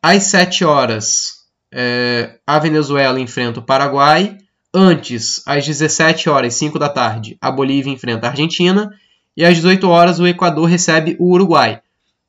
Às 0.02 0.24
7 0.24 0.66
horas, 0.66 1.41
é, 1.74 2.40
a 2.46 2.60
Venezuela 2.60 3.20
enfrenta 3.20 3.60
o 3.60 3.64
Paraguai. 3.64 4.38
Antes, 4.74 5.42
às 5.46 5.66
17 5.66 6.30
horas 6.30 6.54
5 6.56 6.80
da 6.80 6.90
tarde, 6.90 7.38
a 7.42 7.52
Bolívia 7.52 7.92
enfrenta 7.92 8.28
a 8.28 8.30
Argentina. 8.30 8.92
E 9.36 9.46
às 9.46 9.56
18 9.56 9.88
horas, 9.88 10.20
o 10.20 10.28
Equador 10.28 10.66
recebe 10.66 11.16
o 11.20 11.32
Uruguai. 11.32 11.82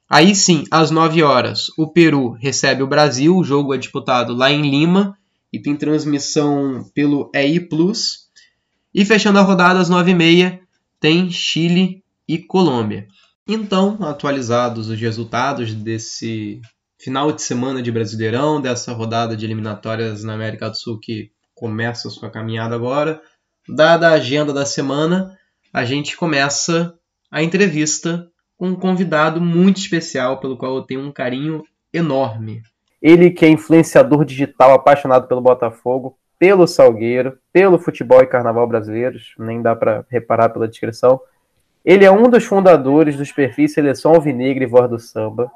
Aí 0.08 0.34
sim, 0.34 0.64
às 0.70 0.90
9 0.90 1.22
horas, 1.22 1.68
o 1.78 1.86
Peru 1.86 2.32
recebe 2.32 2.82
o 2.82 2.86
Brasil. 2.86 3.36
O 3.36 3.44
jogo 3.44 3.74
é 3.74 3.78
disputado 3.78 4.34
lá 4.34 4.52
em 4.52 4.62
Lima 4.62 5.16
e 5.52 5.58
tem 5.58 5.74
transmissão 5.74 6.84
pelo 6.94 7.30
EI 7.34 7.60
Plus. 7.60 8.28
E 8.94 9.04
fechando 9.04 9.38
a 9.38 9.42
rodada 9.42 9.80
às 9.80 9.90
9h30, 9.90 10.60
tem 11.00 11.30
Chile 11.30 12.02
e 12.28 12.38
Colômbia. 12.38 13.06
Então, 13.48 13.98
atualizados 14.02 14.88
os 14.88 15.00
resultados 15.00 15.74
desse 15.74 16.60
final 17.02 17.32
de 17.32 17.42
semana 17.42 17.82
de 17.82 17.90
Brasileirão, 17.90 18.60
dessa 18.60 18.92
rodada 18.92 19.36
de 19.36 19.44
eliminatórias 19.44 20.22
na 20.22 20.34
América 20.34 20.70
do 20.70 20.76
Sul 20.76 21.00
que 21.00 21.32
começa 21.52 22.06
a 22.06 22.10
sua 22.12 22.30
caminhada 22.30 22.76
agora. 22.76 23.20
Dada 23.68 24.08
a 24.08 24.12
agenda 24.12 24.52
da 24.52 24.64
semana, 24.64 25.36
a 25.72 25.84
gente 25.84 26.16
começa 26.16 26.94
a 27.28 27.42
entrevista 27.42 28.28
com 28.56 28.68
um 28.68 28.76
convidado 28.76 29.40
muito 29.40 29.78
especial, 29.78 30.38
pelo 30.38 30.56
qual 30.56 30.76
eu 30.76 30.82
tenho 30.82 31.00
um 31.00 31.10
carinho 31.10 31.64
enorme. 31.92 32.62
Ele 33.00 33.32
que 33.32 33.44
é 33.44 33.48
influenciador 33.48 34.24
digital, 34.24 34.72
apaixonado 34.72 35.26
pelo 35.26 35.40
Botafogo, 35.40 36.16
pelo 36.38 36.68
Salgueiro, 36.68 37.36
pelo 37.52 37.80
futebol 37.80 38.22
e 38.22 38.28
carnaval 38.28 38.68
brasileiros, 38.68 39.34
nem 39.40 39.60
dá 39.60 39.74
para 39.74 40.06
reparar 40.08 40.50
pela 40.50 40.68
descrição. 40.68 41.20
Ele 41.84 42.04
é 42.04 42.12
um 42.12 42.30
dos 42.30 42.44
fundadores 42.44 43.16
dos 43.16 43.32
perfis 43.32 43.72
Seleção 43.72 44.14
Alvinegra 44.14 44.62
e 44.62 44.68
Voz 44.68 44.88
do 44.88 45.00
Samba. 45.00 45.50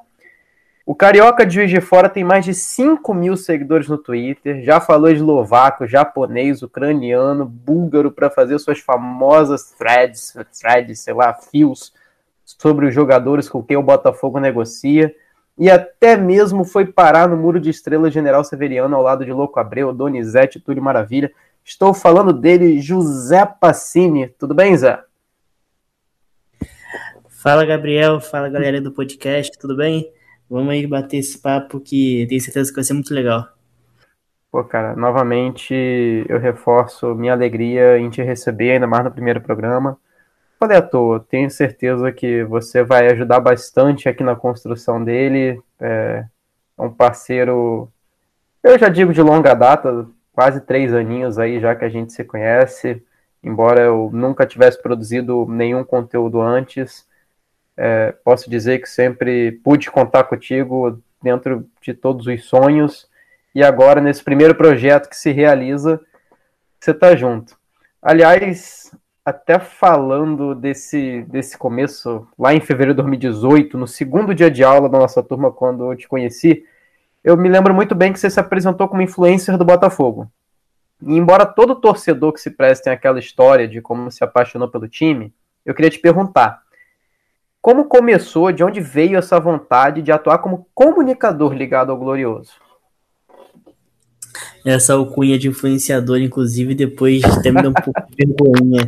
O 0.88 0.94
Carioca 0.94 1.44
de 1.44 1.56
Juiz 1.56 1.68
de 1.68 1.80
Fora 1.80 2.08
tem 2.08 2.22
mais 2.22 2.44
de 2.44 2.54
5 2.54 3.12
mil 3.12 3.36
seguidores 3.36 3.88
no 3.88 3.98
Twitter, 3.98 4.62
já 4.62 4.80
falou 4.80 5.10
eslovaco, 5.10 5.84
japonês, 5.84 6.62
ucraniano, 6.62 7.44
búlgaro 7.44 8.12
para 8.12 8.30
fazer 8.30 8.56
suas 8.60 8.78
famosas 8.78 9.72
threads, 9.72 10.36
threads, 10.56 11.00
sei 11.00 11.12
lá, 11.12 11.34
fios 11.34 11.92
sobre 12.44 12.86
os 12.86 12.94
jogadores 12.94 13.48
com 13.48 13.64
quem 13.64 13.76
o 13.76 13.82
Botafogo 13.82 14.38
negocia 14.38 15.12
e 15.58 15.68
até 15.68 16.16
mesmo 16.16 16.64
foi 16.64 16.86
parar 16.86 17.28
no 17.28 17.36
Muro 17.36 17.58
de 17.58 17.68
Estrela 17.68 18.08
General 18.08 18.44
Severiano 18.44 18.94
ao 18.94 19.02
lado 19.02 19.24
de 19.24 19.32
Louco 19.32 19.58
Abreu, 19.58 19.92
Donizete, 19.92 20.60
Túlio 20.60 20.82
Maravilha. 20.82 21.32
Estou 21.64 21.92
falando 21.92 22.32
dele, 22.32 22.80
José 22.80 23.44
Passini. 23.44 24.28
Tudo 24.38 24.54
bem, 24.54 24.76
Zé? 24.76 25.02
Fala, 27.28 27.66
Gabriel. 27.66 28.20
Fala, 28.20 28.48
galera 28.48 28.80
do 28.80 28.92
podcast. 28.92 29.58
Tudo 29.58 29.76
bem? 29.76 30.14
Vamos 30.48 30.70
aí 30.70 30.86
bater 30.86 31.18
esse 31.18 31.38
papo 31.38 31.80
que 31.80 32.26
tenho 32.28 32.40
certeza 32.40 32.70
que 32.70 32.76
vai 32.76 32.84
ser 32.84 32.94
muito 32.94 33.12
legal. 33.12 33.48
Pô, 34.50 34.62
cara, 34.64 34.94
novamente 34.96 35.74
eu 36.28 36.38
reforço 36.38 37.14
minha 37.14 37.32
alegria 37.32 37.98
em 37.98 38.08
te 38.08 38.22
receber, 38.22 38.72
ainda 38.72 38.86
mais 38.86 39.04
no 39.04 39.10
primeiro 39.10 39.40
programa 39.40 39.98
falei 40.58 40.78
à 40.78 40.82
toa, 40.82 41.24
tenho 41.28 41.50
certeza 41.50 42.10
que 42.12 42.44
você 42.44 42.82
vai 42.82 43.06
ajudar 43.12 43.40
bastante 43.40 44.08
aqui 44.08 44.22
na 44.24 44.34
construção 44.34 45.02
dele. 45.02 45.62
É, 45.80 46.24
é 46.78 46.82
um 46.82 46.90
parceiro, 46.90 47.90
eu 48.62 48.78
já 48.78 48.88
digo 48.88 49.12
de 49.12 49.22
longa 49.22 49.54
data, 49.54 50.06
quase 50.32 50.60
três 50.60 50.92
aninhos 50.94 51.38
aí 51.38 51.60
já 51.60 51.74
que 51.74 51.84
a 51.84 51.88
gente 51.88 52.12
se 52.12 52.24
conhece. 52.24 53.02
Embora 53.42 53.82
eu 53.82 54.10
nunca 54.12 54.46
tivesse 54.46 54.80
produzido 54.82 55.46
nenhum 55.48 55.84
conteúdo 55.84 56.40
antes, 56.40 57.06
é, 57.76 58.12
posso 58.24 58.48
dizer 58.48 58.80
que 58.80 58.88
sempre 58.88 59.52
pude 59.62 59.90
contar 59.90 60.24
contigo 60.24 61.00
dentro 61.22 61.68
de 61.82 61.92
todos 61.92 62.26
os 62.26 62.44
sonhos. 62.44 63.08
E 63.54 63.62
agora, 63.62 64.00
nesse 64.00 64.22
primeiro 64.22 64.54
projeto 64.54 65.08
que 65.08 65.16
se 65.16 65.30
realiza, 65.32 66.00
você 66.80 66.90
está 66.90 67.14
junto. 67.16 67.56
Aliás, 68.00 68.92
até 69.24 69.58
falando 69.58 70.54
desse, 70.54 71.22
desse 71.28 71.58
começo, 71.58 72.26
lá 72.38 72.54
em 72.54 72.60
fevereiro 72.60 72.94
de 72.94 73.02
2018, 73.02 73.76
no 73.76 73.86
segundo 73.86 74.34
dia 74.34 74.50
de 74.50 74.62
aula 74.62 74.88
da 74.88 74.98
nossa 74.98 75.22
turma, 75.22 75.50
quando 75.50 75.90
eu 75.90 75.96
te 75.96 76.06
conheci, 76.06 76.64
eu 77.24 77.36
me 77.36 77.48
lembro 77.48 77.74
muito 77.74 77.94
bem 77.94 78.12
que 78.12 78.20
você 78.20 78.30
se 78.30 78.38
apresentou 78.38 78.86
como 78.86 79.02
influencer 79.02 79.58
do 79.58 79.64
Botafogo. 79.64 80.30
E 81.02 81.16
embora 81.16 81.44
todo 81.44 81.80
torcedor 81.80 82.32
que 82.32 82.40
se 82.40 82.50
preste 82.52 82.84
tenha 82.84 82.94
aquela 82.94 83.18
história 83.18 83.66
de 83.66 83.80
como 83.80 84.10
se 84.10 84.22
apaixonou 84.22 84.68
pelo 84.68 84.88
time, 84.88 85.34
eu 85.64 85.74
queria 85.74 85.90
te 85.90 85.98
perguntar: 85.98 86.62
como 87.66 87.86
começou, 87.86 88.52
de 88.52 88.62
onde 88.62 88.80
veio 88.80 89.18
essa 89.18 89.40
vontade 89.40 90.00
de 90.00 90.12
atuar 90.12 90.38
como 90.38 90.68
comunicador 90.72 91.52
ligado 91.52 91.90
ao 91.90 91.98
Glorioso? 91.98 92.52
Essa 94.64 94.94
alcunha 94.94 95.36
de 95.36 95.48
influenciador, 95.48 96.18
inclusive, 96.18 96.76
depois 96.76 97.24
até 97.24 97.50
me 97.50 97.60
dá 97.60 97.68
um 97.68 97.72
pouco 97.72 98.00
de 98.08 98.24
vergonha. 98.24 98.86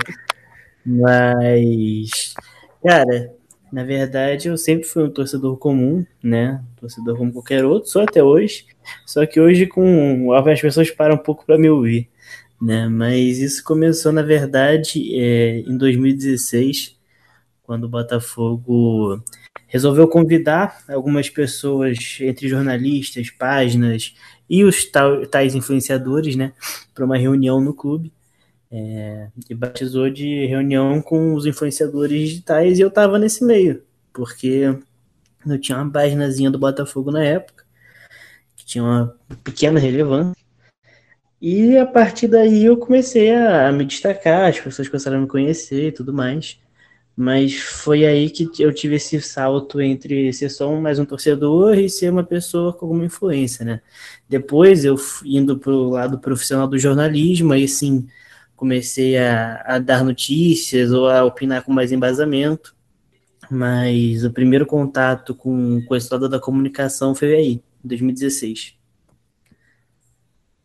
Mas, 0.87 2.35
cara, 2.81 3.35
na 3.73 3.83
verdade 3.83 4.47
eu 4.47 4.57
sempre 4.57 4.87
fui 4.87 5.03
um 5.03 5.11
torcedor 5.11 5.57
comum, 5.57 6.07
né? 6.23 6.63
Torcedor 6.77 7.19
como 7.19 7.33
qualquer 7.33 7.65
outro, 7.65 7.91
só 7.91 8.05
até 8.05 8.23
hoje. 8.23 8.65
Só 9.05 9.27
que 9.27 9.41
hoje 9.41 9.67
com 9.67 10.33
as 10.33 10.61
pessoas 10.61 10.89
param 10.89 11.17
um 11.17 11.19
pouco 11.19 11.45
para 11.45 11.59
me 11.59 11.69
ouvir, 11.69 12.09
né? 12.63 12.87
Mas 12.87 13.39
isso 13.39 13.65
começou 13.65 14.13
na 14.13 14.23
verdade 14.23 15.21
é, 15.21 15.65
em 15.67 15.77
2016, 15.77 16.97
quando 17.69 17.85
o 17.85 17.89
Botafogo 17.89 19.23
resolveu 19.67 20.09
convidar 20.09 20.83
algumas 20.89 21.29
pessoas 21.29 21.99
entre 22.19 22.49
jornalistas, 22.49 23.29
páginas 23.29 24.15
e 24.49 24.65
os 24.65 24.91
tais 25.31 25.55
influenciadores, 25.55 26.35
né, 26.35 26.55
para 26.95 27.05
uma 27.05 27.19
reunião 27.19 27.61
no 27.61 27.75
clube. 27.75 28.11
É, 28.71 29.29
e 29.51 29.55
batizou 29.55 30.09
de 30.09 30.47
reunião 30.47 31.03
com 31.03 31.35
os 31.35 31.45
influenciadores 31.45 32.21
digitais 32.21 32.79
e 32.79 32.83
eu 32.83 32.91
tava 32.91 33.19
nesse 33.19 33.45
meio, 33.45 33.83
porque 34.13 34.75
eu 35.47 35.59
tinha 35.61 35.79
uma 35.79 35.91
páginazinha 35.91 36.51
do 36.51 36.59
Botafogo 36.59 37.11
na 37.11 37.23
época, 37.23 37.65
que 38.57 38.65
tinha 38.65 38.85
uma 38.85 39.15
pequena 39.43 39.81
relevância, 39.81 40.37
e 41.41 41.79
a 41.79 41.87
partir 41.87 42.29
daí 42.29 42.65
eu 42.65 42.77
comecei 42.77 43.35
a 43.35 43.71
me 43.73 43.85
destacar, 43.85 44.49
as 44.51 44.61
pessoas 44.61 44.89
começaram 44.89 45.19
a 45.19 45.21
me 45.21 45.27
conhecer 45.27 45.89
e 45.89 45.93
tudo 45.93 46.13
mais. 46.13 46.59
Mas 47.21 47.57
foi 47.57 48.07
aí 48.07 48.31
que 48.31 48.49
eu 48.63 48.73
tive 48.73 48.95
esse 48.95 49.21
salto 49.21 49.81
entre 49.81 50.33
ser 50.33 50.49
só 50.49 50.81
mais 50.81 51.01
um 51.01 51.05
torcedor 51.05 51.77
e 51.77 51.91
ser 51.91 52.13
uma 52.13 52.23
pessoa 52.23 52.73
com 52.73 52.87
alguma 52.87 53.05
influência, 53.05 53.65
né? 53.65 53.81
Depois 54.29 54.85
eu 54.85 54.95
indo 55.25 55.59
para 55.59 55.73
o 55.73 55.91
lado 55.91 56.21
profissional 56.21 56.69
do 56.69 56.79
jornalismo, 56.79 57.53
aí 57.53 57.67
sim 57.67 58.07
comecei 58.55 59.19
a, 59.19 59.61
a, 59.67 59.79
dar 59.81 60.05
notícias 60.05 60.93
ou 60.93 61.09
a 61.09 61.25
opinar 61.25 61.65
com 61.65 61.73
mais 61.73 61.91
embasamento, 61.91 62.77
mas 63.51 64.25
o 64.25 64.31
primeiro 64.33 64.65
contato 64.65 65.35
com, 65.35 65.83
com 65.89 65.95
a 65.95 65.99
história 65.99 66.29
da 66.29 66.39
comunicação 66.39 67.17
foi 67.17 67.35
aí, 67.35 67.53
em 67.85 67.89
2016. 67.89 68.78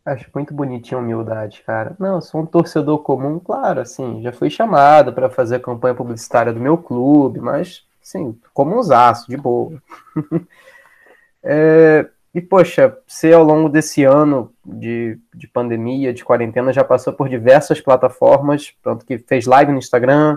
Acho 0.04 0.28
muito 0.34 0.52
bonitinho 0.52 1.00
a 1.00 1.02
humildade, 1.02 1.62
cara. 1.66 1.96
Não, 1.98 2.16
eu 2.16 2.20
sou 2.20 2.42
um 2.42 2.46
torcedor 2.46 2.98
comum, 2.98 3.38
claro, 3.38 3.80
assim, 3.80 4.20
já 4.22 4.32
fui 4.32 4.50
chamado 4.50 5.14
para 5.14 5.30
fazer 5.30 5.56
a 5.56 5.60
campanha 5.60 5.94
publicitária 5.94 6.52
do 6.52 6.60
meu 6.60 6.76
clube, 6.76 7.40
mas, 7.40 7.86
sim, 8.02 8.38
como 8.52 8.78
um 8.78 8.82
zaço, 8.82 9.26
de 9.30 9.36
boa. 9.38 9.82
é, 11.42 12.06
e, 12.34 12.40
poxa, 12.40 12.98
você 13.06 13.32
ao 13.32 13.42
longo 13.42 13.68
desse 13.70 14.04
ano 14.04 14.52
de, 14.62 15.18
de 15.32 15.46
pandemia, 15.46 16.12
de 16.12 16.22
quarentena, 16.22 16.70
já 16.70 16.84
passou 16.84 17.12
por 17.12 17.28
diversas 17.28 17.80
plataformas, 17.80 18.74
tanto 18.82 19.06
que 19.06 19.16
fez 19.18 19.46
live 19.46 19.72
no 19.72 19.78
Instagram, 19.78 20.36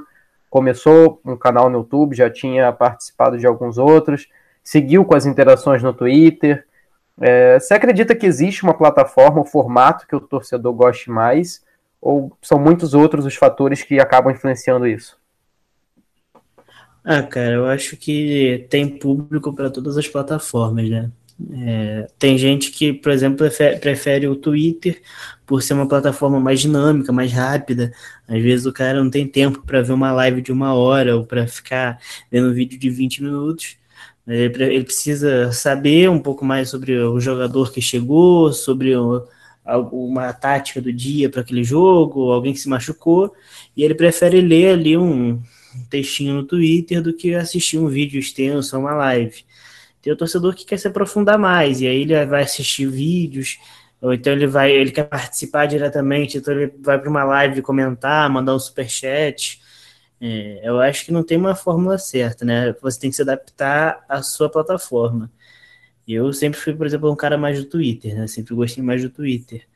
começou 0.50 1.20
um 1.26 1.36
canal 1.36 1.70
no 1.70 1.80
YouTube, 1.80 2.16
já 2.16 2.30
tinha 2.30 2.72
participado 2.72 3.38
de 3.38 3.46
alguns 3.46 3.78
outros, 3.78 4.30
seguiu 4.64 5.04
com 5.04 5.16
as 5.16 5.26
interações 5.26 5.84
no 5.84 5.92
Twitter. 5.92 6.66
É, 7.20 7.60
você 7.60 7.74
acredita 7.74 8.16
que 8.16 8.26
existe 8.26 8.64
uma 8.64 8.74
plataforma, 8.74 9.42
um 9.42 9.46
formato 9.46 10.06
que 10.08 10.16
o 10.16 10.20
torcedor 10.20 10.74
goste 10.74 11.10
mais, 11.10 11.64
ou 12.00 12.36
são 12.42 12.60
muitos 12.60 12.94
outros 12.94 13.26
os 13.26 13.36
fatores 13.36 13.82
que 13.82 14.00
acabam 14.00 14.32
influenciando 14.32 14.88
isso? 14.88 15.18
Ah, 17.04 17.24
cara, 17.24 17.54
eu 17.54 17.66
acho 17.68 17.96
que 17.96 18.68
tem 18.70 18.88
público 18.88 19.54
para 19.54 19.70
todas 19.70 19.98
as 19.98 20.08
plataformas, 20.08 20.90
né? 20.90 21.10
É, 21.54 22.08
tem 22.18 22.38
gente 22.38 22.72
que, 22.72 22.92
por 22.92 23.12
exemplo, 23.12 23.38
prefere, 23.38 23.80
prefere, 23.80 24.28
o 24.28 24.36
Twitter 24.36 25.02
por 25.46 25.62
ser 25.62 25.74
uma 25.74 25.88
plataforma 25.88 26.40
mais 26.40 26.60
dinâmica, 26.60 27.12
mais 27.12 27.32
rápida. 27.32 27.94
Às 28.28 28.42
vezes 28.42 28.66
o 28.66 28.74
cara 28.74 29.02
não 29.02 29.10
tem 29.10 29.28
tempo 29.28 29.64
para 29.66 29.82
ver 29.82 29.94
uma 29.94 30.12
live 30.12 30.42
de 30.42 30.52
uma 30.52 30.74
hora 30.74 31.16
ou 31.16 31.26
para 31.26 31.48
ficar 31.48 32.00
vendo 32.32 32.50
um 32.50 32.54
vídeo 32.54 32.78
de 32.78 32.90
20 32.90 33.24
minutos. 33.24 33.78
Ele, 34.28 34.84
precisa 34.84 35.54
saber 35.54 36.10
um 36.10 36.20
pouco 36.20 36.44
mais 36.44 36.70
sobre 36.70 37.00
o 37.00 37.18
jogador 37.18 37.72
que 37.72 37.82
chegou, 37.82 38.52
sobre 38.52 38.94
o, 38.94 39.26
uma 39.92 40.34
tática 40.34 40.82
do 40.82 40.92
dia 40.92 41.30
para 41.30 41.42
aquele 41.42 41.64
jogo, 41.64 42.32
alguém 42.32 42.54
que 42.54 42.60
se 42.60 42.68
machucou, 42.68 43.34
e 43.76 43.84
ele 43.84 43.96
prefere 43.96 44.42
ler 44.42 44.74
ali 44.74 44.98
um 44.98 45.42
textinho 45.90 46.36
no 46.36 46.44
Twitter 46.44 47.02
do 47.02 47.14
que 47.14 47.36
assistir 47.36 47.78
um 47.78 47.88
vídeo 47.88 48.20
extenso, 48.20 48.78
uma 48.78 48.94
live. 48.94 49.46
Tem 50.02 50.12
o 50.12 50.18
torcedor 50.18 50.54
que 50.56 50.66
quer 50.66 50.78
se 50.78 50.88
aprofundar 50.88 51.38
mais, 51.38 51.80
e 51.80 51.88
aí 51.88 52.02
ele 52.02 52.26
vai 52.26 52.44
assistir 52.44 52.90
vídeos, 52.90 53.58
ou 54.02 54.14
então 54.14 54.34
ele 54.34 54.46
vai, 54.46 54.72
ele 54.72 54.92
quer 54.92 55.06
participar 55.06 55.68
diretamente, 55.68 56.38
então 56.38 56.54
ele 56.54 56.74
vai 56.82 57.00
para 57.00 57.10
uma 57.10 57.24
live 57.24 57.62
comentar, 57.62 58.30
mandar 58.30 58.56
um 58.56 58.60
super 58.60 58.90
chat. 58.90 59.60
É, 60.20 60.62
eu 60.68 60.80
acho 60.80 61.06
que 61.06 61.12
não 61.12 61.24
tem 61.24 61.38
uma 61.38 61.56
fórmula 61.56 61.98
certa, 61.98 62.44
né? 62.46 62.74
Você 62.82 63.00
tem 63.00 63.10
que 63.10 63.16
se 63.16 63.22
adaptar 63.22 64.04
à 64.10 64.22
sua 64.24 64.50
plataforma. 64.50 65.32
Eu 66.08 66.34
sempre 66.34 66.60
fui, 66.60 66.76
por 66.76 66.88
exemplo, 66.88 67.12
um 67.12 67.16
cara 67.16 67.38
mais 67.38 67.60
do 67.60 67.70
Twitter, 67.70 68.16
né? 68.16 68.28
Sempre 68.28 68.56
gostei 68.56 68.84
mais 68.84 69.04
do 69.04 69.10
Twitter. 69.10 69.68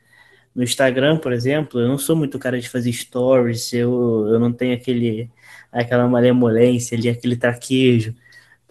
No 0.54 0.62
Instagram, 0.62 1.18
por 1.18 1.32
exemplo, 1.32 1.80
eu 1.80 1.88
não 1.88 1.98
sou 1.98 2.16
muito 2.16 2.38
cara 2.38 2.60
de 2.60 2.68
fazer 2.68 2.92
stories, 2.92 3.72
eu, 3.72 4.26
eu 4.28 4.38
não 4.40 4.52
tenho 4.52 4.74
aquele, 4.74 5.30
aquela 5.72 6.08
malemolência 6.08 6.96
ali, 6.96 7.08
aquele 7.08 7.36
traquejo 7.36 8.14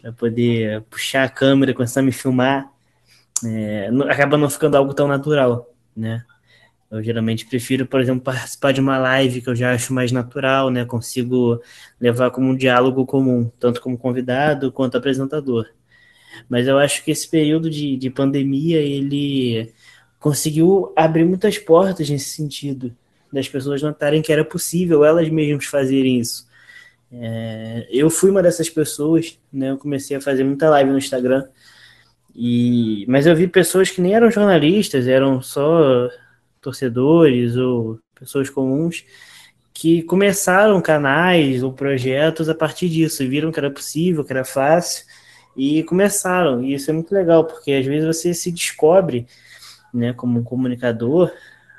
para 0.01 0.11
poder 0.13 0.81
puxar 0.83 1.23
a 1.23 1.29
câmera, 1.29 1.73
começar 1.73 2.01
a 2.01 2.03
me 2.03 2.11
filmar, 2.11 2.71
é, 3.45 3.91
não, 3.91 4.09
acaba 4.09 4.37
não 4.37 4.49
ficando 4.49 4.77
algo 4.77 4.93
tão 4.93 5.07
natural, 5.07 5.73
né? 5.95 6.23
Eu 6.91 7.01
geralmente 7.01 7.45
prefiro, 7.45 7.85
por 7.85 8.01
exemplo, 8.01 8.21
participar 8.21 8.73
de 8.73 8.81
uma 8.81 8.97
live 8.97 9.41
que 9.41 9.49
eu 9.49 9.55
já 9.55 9.73
acho 9.73 9.93
mais 9.93 10.11
natural, 10.11 10.69
né? 10.69 10.83
Consigo 10.83 11.61
levar 11.99 12.31
como 12.31 12.49
um 12.49 12.55
diálogo 12.55 13.05
comum, 13.05 13.49
tanto 13.57 13.79
como 13.79 13.97
convidado 13.97 14.73
quanto 14.73 14.97
apresentador. 14.97 15.67
Mas 16.49 16.67
eu 16.67 16.77
acho 16.77 17.03
que 17.03 17.11
esse 17.11 17.29
período 17.29 17.69
de, 17.69 17.95
de 17.95 18.09
pandemia, 18.09 18.79
ele 18.81 19.73
conseguiu 20.19 20.91
abrir 20.95 21.23
muitas 21.25 21.57
portas 21.57 22.09
nesse 22.09 22.29
sentido, 22.31 22.93
das 23.31 23.47
pessoas 23.47 23.81
notarem 23.81 24.21
que 24.21 24.31
era 24.33 24.43
possível 24.43 25.05
elas 25.05 25.29
mesmas 25.29 25.65
fazerem 25.65 26.19
isso. 26.19 26.45
É, 27.11 27.87
eu 27.89 28.09
fui 28.09 28.29
uma 28.31 28.43
dessas 28.43 28.69
pessoas, 28.69 29.39
né? 29.51 29.71
Eu 29.71 29.77
comecei 29.77 30.17
a 30.17 30.21
fazer 30.21 30.43
muita 30.43 30.69
live 30.69 30.91
no 30.91 30.97
Instagram, 30.97 31.47
e, 32.35 33.05
mas 33.07 33.25
eu 33.25 33.35
vi 33.35 33.47
pessoas 33.47 33.89
que 33.89 34.01
nem 34.01 34.13
eram 34.13 34.31
jornalistas, 34.31 35.07
eram 35.07 35.41
só 35.41 36.09
torcedores 36.61 37.55
ou 37.57 37.99
pessoas 38.15 38.49
comuns 38.49 39.03
que 39.73 40.03
começaram 40.03 40.81
canais 40.81 41.63
ou 41.63 41.73
projetos 41.73 42.49
a 42.49 42.55
partir 42.55 42.89
disso, 42.89 43.27
viram 43.27 43.51
que 43.51 43.59
era 43.59 43.71
possível, 43.71 44.23
que 44.23 44.31
era 44.31 44.45
fácil 44.45 45.05
e 45.55 45.83
começaram. 45.83 46.63
E 46.63 46.73
isso 46.73 46.89
é 46.91 46.93
muito 46.93 47.13
legal, 47.13 47.45
porque 47.45 47.71
às 47.73 47.85
vezes 47.85 48.05
você 48.05 48.33
se 48.33 48.51
descobre, 48.51 49.27
né, 49.93 50.13
como 50.13 50.39
um 50.39 50.43
comunicador 50.43 51.31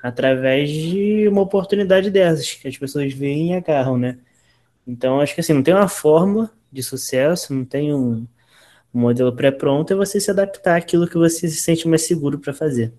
através 0.02 0.70
de 0.70 1.28
uma 1.28 1.42
oportunidade 1.42 2.10
dessas 2.10 2.52
que 2.54 2.66
as 2.66 2.76
pessoas 2.76 3.12
veem 3.12 3.52
e 3.52 3.54
agarram, 3.54 3.96
né? 3.96 4.18
Então 4.86 5.20
acho 5.20 5.34
que 5.34 5.40
assim, 5.40 5.52
não 5.52 5.62
tem 5.62 5.74
uma 5.74 5.88
fórmula 5.88 6.50
de 6.72 6.82
sucesso, 6.82 7.54
não 7.54 7.64
tem 7.64 7.94
um, 7.94 8.26
um 8.92 9.00
modelo 9.00 9.34
pré-pronto, 9.34 9.92
é 9.92 9.96
você 9.96 10.20
se 10.20 10.30
adaptar 10.30 10.76
àquilo 10.76 11.06
que 11.06 11.16
você 11.16 11.48
se 11.48 11.56
sente 11.56 11.86
mais 11.88 12.02
seguro 12.02 12.38
para 12.38 12.52
fazer. 12.52 12.92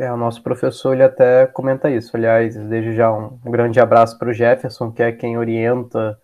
É, 0.00 0.10
o 0.10 0.16
nosso 0.16 0.42
professor 0.42 0.94
ele 0.94 1.02
até 1.02 1.46
comenta 1.46 1.90
isso. 1.90 2.16
Aliás, 2.16 2.56
desde 2.56 2.96
já 2.96 3.12
um, 3.12 3.38
grande 3.44 3.78
abraço 3.78 4.18
para 4.18 4.30
o 4.30 4.32
Jefferson, 4.32 4.90
que 4.90 5.02
é 5.02 5.12
quem 5.12 5.36
orienta 5.36 6.18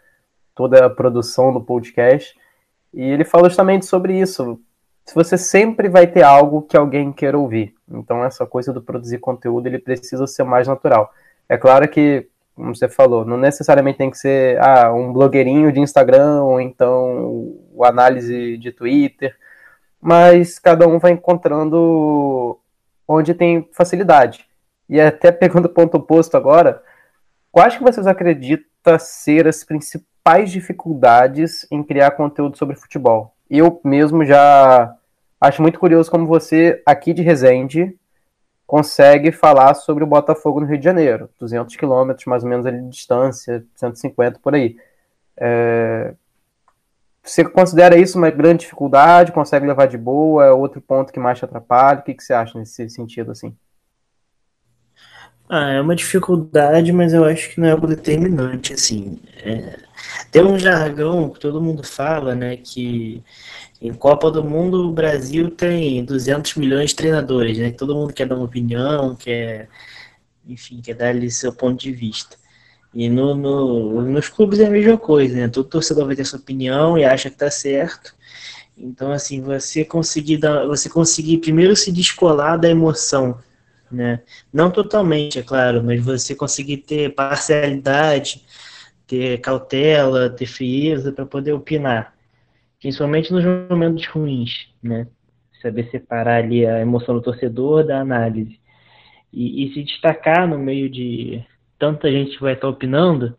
toda 0.54 0.86
a 0.86 0.88
produção 0.88 1.52
do 1.52 1.60
podcast. 1.60 2.34
E 2.94 3.02
ele 3.02 3.22
fala 3.22 3.50
justamente 3.50 3.84
sobre 3.84 4.18
isso. 4.18 4.58
Você 5.14 5.36
sempre 5.36 5.90
vai 5.90 6.06
ter 6.06 6.22
algo 6.22 6.62
que 6.62 6.74
alguém 6.74 7.12
quer 7.12 7.36
ouvir. 7.36 7.74
Então, 7.86 8.24
essa 8.24 8.46
coisa 8.46 8.72
do 8.72 8.80
produzir 8.80 9.18
conteúdo, 9.18 9.66
ele 9.66 9.78
precisa 9.78 10.26
ser 10.26 10.44
mais 10.44 10.66
natural. 10.66 11.12
É 11.46 11.58
claro 11.58 11.86
que, 11.86 12.26
como 12.54 12.74
você 12.74 12.88
falou, 12.88 13.26
não 13.26 13.36
necessariamente 13.36 13.98
tem 13.98 14.10
que 14.10 14.16
ser 14.16 14.58
ah, 14.58 14.90
um 14.90 15.12
blogueirinho 15.12 15.70
de 15.70 15.80
Instagram 15.80 16.42
ou 16.44 16.58
então 16.62 17.54
o 17.74 17.84
análise 17.84 18.56
de 18.56 18.72
Twitter, 18.72 19.36
mas 20.00 20.58
cada 20.58 20.88
um 20.88 20.98
vai 20.98 21.12
encontrando 21.12 22.58
onde 23.06 23.34
tem 23.34 23.68
facilidade. 23.72 24.46
E 24.88 25.00
até 25.00 25.32
pegando 25.32 25.66
o 25.66 25.70
ponto 25.70 25.96
oposto 25.96 26.36
agora, 26.36 26.82
quais 27.50 27.76
que 27.76 27.82
vocês 27.82 28.06
acreditam 28.06 28.98
ser 28.98 29.48
as 29.48 29.64
principais 29.64 30.50
dificuldades 30.50 31.66
em 31.70 31.82
criar 31.82 32.12
conteúdo 32.12 32.56
sobre 32.56 32.76
futebol? 32.76 33.34
Eu 33.50 33.80
mesmo 33.84 34.24
já 34.24 34.94
acho 35.40 35.62
muito 35.62 35.78
curioso 35.78 36.10
como 36.10 36.26
você, 36.26 36.82
aqui 36.86 37.12
de 37.12 37.22
Resende, 37.22 37.96
consegue 38.66 39.30
falar 39.30 39.74
sobre 39.74 40.02
o 40.02 40.06
Botafogo 40.06 40.60
no 40.60 40.66
Rio 40.66 40.78
de 40.78 40.84
Janeiro. 40.84 41.30
200 41.38 41.74
quilômetros, 41.76 42.26
mais 42.26 42.42
ou 42.42 42.48
menos, 42.48 42.66
ali 42.66 42.80
de 42.80 42.88
distância, 42.88 43.64
150 43.76 44.40
por 44.40 44.54
aí. 44.54 44.76
É... 45.36 46.14
Você 47.26 47.44
considera 47.44 47.98
isso 47.98 48.16
uma 48.16 48.30
grande 48.30 48.60
dificuldade? 48.60 49.32
Consegue 49.32 49.66
levar 49.66 49.86
de 49.86 49.98
boa? 49.98 50.44
É 50.44 50.52
outro 50.52 50.80
ponto 50.80 51.12
que 51.12 51.18
mais 51.18 51.38
te 51.38 51.44
atrapalha? 51.44 51.98
O 51.98 52.02
que, 52.02 52.14
que 52.14 52.22
você 52.22 52.32
acha 52.32 52.56
nesse 52.56 52.88
sentido, 52.88 53.32
assim? 53.32 53.54
Ah, 55.48 55.70
é 55.72 55.80
uma 55.80 55.94
dificuldade, 55.94 56.92
mas 56.92 57.12
eu 57.12 57.24
acho 57.24 57.50
que 57.50 57.60
não 57.60 57.68
é 57.68 57.72
algo 57.72 57.86
determinante, 57.86 58.72
assim. 58.72 59.20
É... 59.42 59.78
Tem 60.30 60.44
um 60.44 60.58
jargão 60.58 61.30
que 61.30 61.40
todo 61.40 61.62
mundo 61.62 61.82
fala, 61.84 62.34
né, 62.34 62.56
que 62.56 63.22
em 63.80 63.92
Copa 63.94 64.30
do 64.30 64.44
Mundo 64.44 64.88
o 64.88 64.92
Brasil 64.92 65.50
tem 65.50 66.04
200 66.04 66.54
milhões 66.56 66.90
de 66.90 66.96
treinadores, 66.96 67.58
né, 67.58 67.70
todo 67.70 67.94
mundo 67.94 68.12
quer 68.12 68.26
dar 68.26 68.36
uma 68.36 68.44
opinião, 68.44 69.14
quer, 69.16 69.68
enfim, 70.46 70.80
quer 70.80 70.94
dar 70.94 71.08
ali 71.08 71.30
seu 71.30 71.52
ponto 71.52 71.80
de 71.80 71.92
vista. 71.92 72.36
E 72.98 73.10
no, 73.10 73.34
no, 73.34 74.00
nos 74.00 74.30
clubes 74.30 74.58
é 74.58 74.64
a 74.64 74.70
mesma 74.70 74.96
coisa, 74.96 75.36
né? 75.36 75.48
Todo 75.48 75.68
torcedor 75.68 76.06
vai 76.06 76.16
ter 76.16 76.24
sua 76.24 76.38
opinião 76.38 76.96
e 76.96 77.04
acha 77.04 77.28
que 77.28 77.36
tá 77.36 77.50
certo. 77.50 78.14
Então, 78.74 79.12
assim, 79.12 79.42
você 79.42 79.84
conseguir 79.84 80.38
dar, 80.38 80.66
você 80.66 80.88
conseguir 80.88 81.36
primeiro 81.36 81.76
se 81.76 81.92
descolar 81.92 82.58
da 82.58 82.70
emoção, 82.70 83.38
né? 83.92 84.22
Não 84.50 84.70
totalmente, 84.70 85.38
é 85.38 85.42
claro, 85.42 85.84
mas 85.84 86.02
você 86.02 86.34
conseguir 86.34 86.78
ter 86.78 87.14
parcialidade, 87.14 88.46
ter 89.06 89.42
cautela, 89.42 90.30
ter 90.30 90.46
frieza 90.46 91.12
para 91.12 91.26
poder 91.26 91.52
opinar, 91.52 92.14
principalmente 92.80 93.30
nos 93.30 93.44
momentos 93.68 94.06
ruins, 94.06 94.70
né? 94.82 95.06
Saber 95.60 95.90
separar 95.90 96.42
ali 96.44 96.64
a 96.64 96.80
emoção 96.80 97.14
do 97.14 97.20
torcedor 97.20 97.84
da 97.84 98.00
análise 98.00 98.58
e, 99.30 99.66
e 99.66 99.74
se 99.74 99.82
destacar 99.82 100.48
no 100.48 100.58
meio 100.58 100.88
de 100.88 101.44
tanta 101.78 102.10
gente 102.10 102.38
vai 102.40 102.54
estar 102.54 102.68
opinando, 102.68 103.36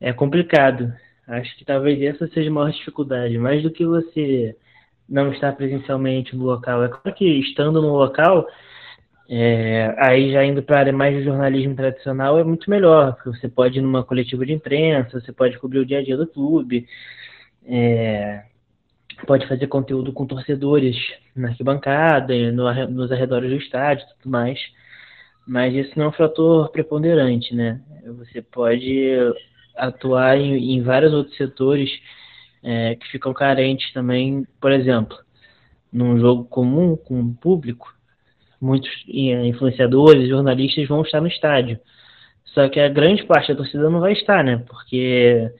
é 0.00 0.12
complicado. 0.12 0.92
Acho 1.26 1.56
que 1.56 1.64
talvez 1.64 2.00
essa 2.02 2.26
seja 2.28 2.50
a 2.50 2.52
maior 2.52 2.70
dificuldade, 2.70 3.38
mais 3.38 3.62
do 3.62 3.70
que 3.70 3.86
você 3.86 4.56
não 5.08 5.32
estar 5.32 5.52
presencialmente 5.52 6.36
no 6.36 6.44
local. 6.44 6.84
É 6.84 6.88
claro 6.88 7.16
que 7.16 7.24
estando 7.24 7.80
no 7.80 7.96
local, 7.96 8.46
é, 9.28 9.94
aí 9.98 10.32
já 10.32 10.44
indo 10.44 10.62
para 10.62 10.76
a 10.76 10.80
área 10.80 10.92
mais 10.92 11.16
do 11.16 11.24
jornalismo 11.24 11.74
tradicional 11.74 12.38
é 12.38 12.44
muito 12.44 12.68
melhor, 12.68 13.14
porque 13.14 13.30
você 13.30 13.48
pode 13.48 13.78
ir 13.78 13.82
numa 13.82 14.04
coletiva 14.04 14.44
de 14.44 14.52
imprensa, 14.52 15.20
você 15.20 15.32
pode 15.32 15.58
cobrir 15.58 15.78
o 15.78 15.86
dia 15.86 15.98
a 16.00 16.04
dia 16.04 16.16
do 16.16 16.26
clube, 16.26 16.86
é, 17.64 18.44
pode 19.26 19.46
fazer 19.46 19.66
conteúdo 19.66 20.12
com 20.12 20.26
torcedores 20.26 20.96
na 21.34 21.48
arquibancada, 21.48 22.34
no, 22.52 22.72
nos 22.88 23.10
arredores 23.10 23.50
do 23.50 23.56
estádio 23.56 24.06
tudo 24.18 24.30
mais. 24.30 24.58
Mas 25.46 25.74
isso 25.74 25.92
não 25.96 26.06
é 26.06 26.08
um 26.08 26.12
fator 26.12 26.70
preponderante, 26.70 27.54
né? 27.54 27.80
Você 28.18 28.40
pode 28.40 29.10
atuar 29.76 30.38
em, 30.38 30.74
em 30.74 30.82
vários 30.82 31.12
outros 31.12 31.36
setores 31.36 31.90
é, 32.62 32.94
que 32.96 33.06
ficam 33.08 33.34
carentes 33.34 33.92
também, 33.92 34.46
por 34.60 34.72
exemplo, 34.72 35.18
num 35.92 36.18
jogo 36.18 36.44
comum 36.44 36.96
com 36.96 37.20
o 37.20 37.34
público, 37.34 37.94
muitos 38.60 38.90
influenciadores, 39.06 40.28
jornalistas 40.28 40.88
vão 40.88 41.02
estar 41.02 41.20
no 41.20 41.28
estádio. 41.28 41.78
Só 42.46 42.68
que 42.68 42.80
a 42.80 42.88
grande 42.88 43.24
parte 43.24 43.48
da 43.48 43.56
torcida 43.56 43.90
não 43.90 44.00
vai 44.00 44.12
estar, 44.12 44.42
né? 44.42 44.64
Porque, 44.68 45.50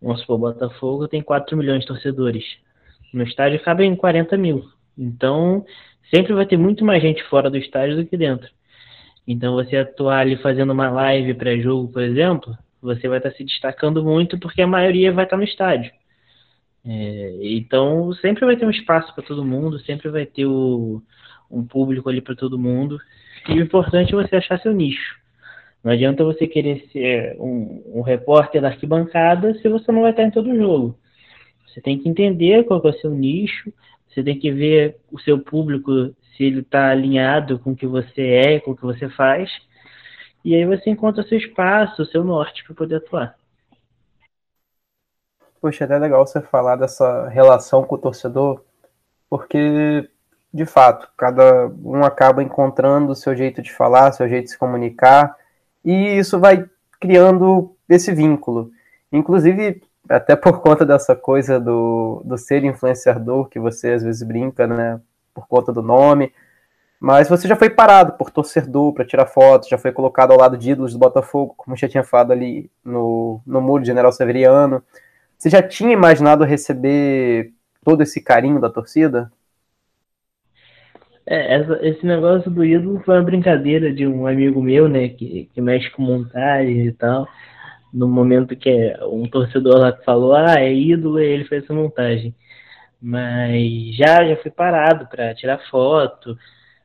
vamos 0.00 0.20
supor, 0.20 0.38
Botafogo 0.38 1.08
tem 1.08 1.22
4 1.22 1.56
milhões 1.56 1.80
de 1.80 1.86
torcedores. 1.86 2.44
No 3.12 3.24
estádio 3.24 3.62
cabem 3.62 3.96
40 3.96 4.36
mil. 4.36 4.64
Então, 4.96 5.64
sempre 6.14 6.34
vai 6.34 6.46
ter 6.46 6.56
muito 6.56 6.84
mais 6.84 7.02
gente 7.02 7.22
fora 7.24 7.50
do 7.50 7.56
estádio 7.56 7.96
do 7.96 8.06
que 8.06 8.16
dentro. 8.16 8.48
Então, 9.26 9.54
você 9.54 9.76
atuar 9.76 10.20
ali 10.20 10.36
fazendo 10.36 10.72
uma 10.72 10.90
live 10.90 11.34
pré-jogo, 11.34 11.92
por 11.92 12.02
exemplo, 12.02 12.56
você 12.80 13.08
vai 13.08 13.18
estar 13.18 13.30
se 13.32 13.44
destacando 13.44 14.02
muito 14.02 14.38
porque 14.38 14.62
a 14.62 14.66
maioria 14.66 15.12
vai 15.12 15.24
estar 15.24 15.36
no 15.36 15.44
estádio. 15.44 15.92
É, 16.84 17.38
então, 17.42 18.12
sempre 18.14 18.44
vai 18.44 18.56
ter 18.56 18.66
um 18.66 18.70
espaço 18.70 19.14
para 19.14 19.24
todo 19.24 19.44
mundo, 19.44 19.78
sempre 19.80 20.08
vai 20.08 20.26
ter 20.26 20.46
o, 20.46 21.00
um 21.50 21.64
público 21.64 22.08
ali 22.08 22.20
para 22.20 22.34
todo 22.34 22.58
mundo. 22.58 22.98
E 23.48 23.52
o 23.52 23.62
importante 23.62 24.12
é 24.12 24.16
você 24.16 24.36
achar 24.36 24.58
seu 24.60 24.72
nicho. 24.72 25.20
Não 25.82 25.92
adianta 25.92 26.24
você 26.24 26.46
querer 26.46 26.88
ser 26.92 27.36
um, 27.40 27.82
um 27.98 28.02
repórter 28.02 28.62
da 28.62 28.68
arquibancada 28.68 29.54
se 29.54 29.68
você 29.68 29.90
não 29.90 30.02
vai 30.02 30.10
estar 30.10 30.24
em 30.24 30.30
todo 30.30 30.56
jogo. 30.56 30.96
Você 31.66 31.80
tem 31.80 31.98
que 31.98 32.08
entender 32.08 32.64
qual 32.64 32.80
é 32.84 32.88
o 32.88 32.92
seu 32.94 33.10
nicho, 33.10 33.72
você 34.08 34.22
tem 34.22 34.38
que 34.38 34.50
ver 34.50 34.96
o 35.10 35.18
seu 35.18 35.38
público 35.38 36.14
se 36.36 36.44
ele 36.44 36.60
está 36.60 36.90
alinhado 36.90 37.58
com 37.58 37.72
o 37.72 37.76
que 37.76 37.86
você 37.86 38.22
é, 38.22 38.60
com 38.60 38.72
o 38.72 38.76
que 38.76 38.82
você 38.82 39.08
faz. 39.08 39.50
E 40.44 40.54
aí 40.54 40.64
você 40.66 40.90
encontra 40.90 41.22
seu 41.22 41.38
espaço, 41.38 42.04
seu 42.06 42.24
norte 42.24 42.64
para 42.64 42.74
poder 42.74 42.96
atuar. 42.96 43.36
Poxa, 45.60 45.84
é 45.84 45.86
até 45.86 45.98
legal 45.98 46.26
você 46.26 46.40
falar 46.40 46.74
dessa 46.74 47.28
relação 47.28 47.84
com 47.84 47.94
o 47.94 47.98
torcedor, 47.98 48.64
porque, 49.30 50.10
de 50.52 50.66
fato, 50.66 51.08
cada 51.16 51.68
um 51.84 52.02
acaba 52.02 52.42
encontrando 52.42 53.12
o 53.12 53.14
seu 53.14 53.36
jeito 53.36 53.62
de 53.62 53.72
falar, 53.72 54.10
seu 54.10 54.28
jeito 54.28 54.46
de 54.46 54.50
se 54.50 54.58
comunicar, 54.58 55.36
e 55.84 56.18
isso 56.18 56.40
vai 56.40 56.68
criando 56.98 57.76
esse 57.88 58.12
vínculo. 58.12 58.72
Inclusive, 59.12 59.82
até 60.08 60.34
por 60.34 60.60
conta 60.60 60.84
dessa 60.84 61.14
coisa 61.14 61.60
do, 61.60 62.22
do 62.24 62.36
ser 62.36 62.64
influenciador, 62.64 63.48
que 63.48 63.60
você 63.60 63.92
às 63.92 64.02
vezes 64.02 64.26
brinca, 64.26 64.66
né? 64.66 65.00
Por 65.34 65.46
conta 65.46 65.72
do 65.72 65.82
nome. 65.82 66.32
Mas 67.00 67.28
você 67.28 67.48
já 67.48 67.56
foi 67.56 67.68
parado 67.68 68.12
por 68.12 68.30
torcedor 68.30 68.94
para 68.94 69.04
tirar 69.04 69.26
fotos, 69.26 69.68
já 69.68 69.76
foi 69.76 69.90
colocado 69.90 70.30
ao 70.30 70.38
lado 70.38 70.56
de 70.56 70.70
ídolos 70.70 70.92
do 70.92 71.00
Botafogo, 71.00 71.54
como 71.56 71.76
já 71.76 71.88
tinha 71.88 72.04
falado 72.04 72.30
ali 72.30 72.70
no, 72.84 73.40
no 73.44 73.60
muro 73.60 73.82
de 73.82 73.88
General 73.88 74.12
Severiano. 74.12 74.82
Você 75.36 75.50
já 75.50 75.60
tinha 75.60 75.92
imaginado 75.92 76.44
receber 76.44 77.52
todo 77.84 78.02
esse 78.02 78.20
carinho 78.20 78.60
da 78.60 78.70
torcida? 78.70 79.32
É, 81.26 81.56
essa, 81.56 81.78
esse 81.84 82.06
negócio 82.06 82.50
do 82.50 82.64
ídolo 82.64 83.00
foi 83.04 83.16
uma 83.16 83.24
brincadeira 83.24 83.92
de 83.92 84.06
um 84.06 84.26
amigo 84.26 84.62
meu, 84.62 84.88
né, 84.88 85.08
que, 85.08 85.48
que 85.52 85.60
mexe 85.60 85.90
com 85.90 86.02
montagem 86.02 86.86
e 86.86 86.92
tal. 86.92 87.26
No 87.92 88.08
momento 88.08 88.56
que 88.56 88.94
um 89.10 89.28
torcedor 89.28 89.78
lá 89.78 89.92
falou, 90.04 90.34
ah, 90.34 90.60
é 90.60 90.72
ídolo, 90.72 91.20
e 91.20 91.24
ele 91.24 91.44
fez 91.44 91.64
essa 91.64 91.74
montagem. 91.74 92.34
Mas 93.02 93.96
já, 93.96 94.24
já 94.24 94.36
fui 94.36 94.50
parado 94.50 95.06
para 95.08 95.34
tirar 95.34 95.58
foto. 95.68 96.38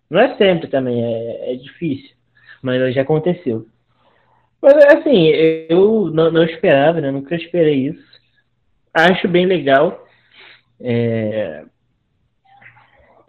Não 0.09 0.19
é 0.19 0.35
sempre 0.37 0.67
também, 0.67 1.03
é, 1.03 1.53
é 1.53 1.55
difícil, 1.55 2.15
mas 2.61 2.95
já 2.95 3.03
aconteceu. 3.03 3.67
Mas 4.61 4.73
assim, 4.85 5.27
eu 5.69 6.09
não, 6.11 6.31
não 6.31 6.43
esperava, 6.43 6.99
né? 6.99 7.11
Nunca 7.11 7.35
esperei 7.35 7.89
isso. 7.89 8.03
Acho 8.93 9.27
bem 9.27 9.45
legal. 9.45 10.07
É... 10.81 11.63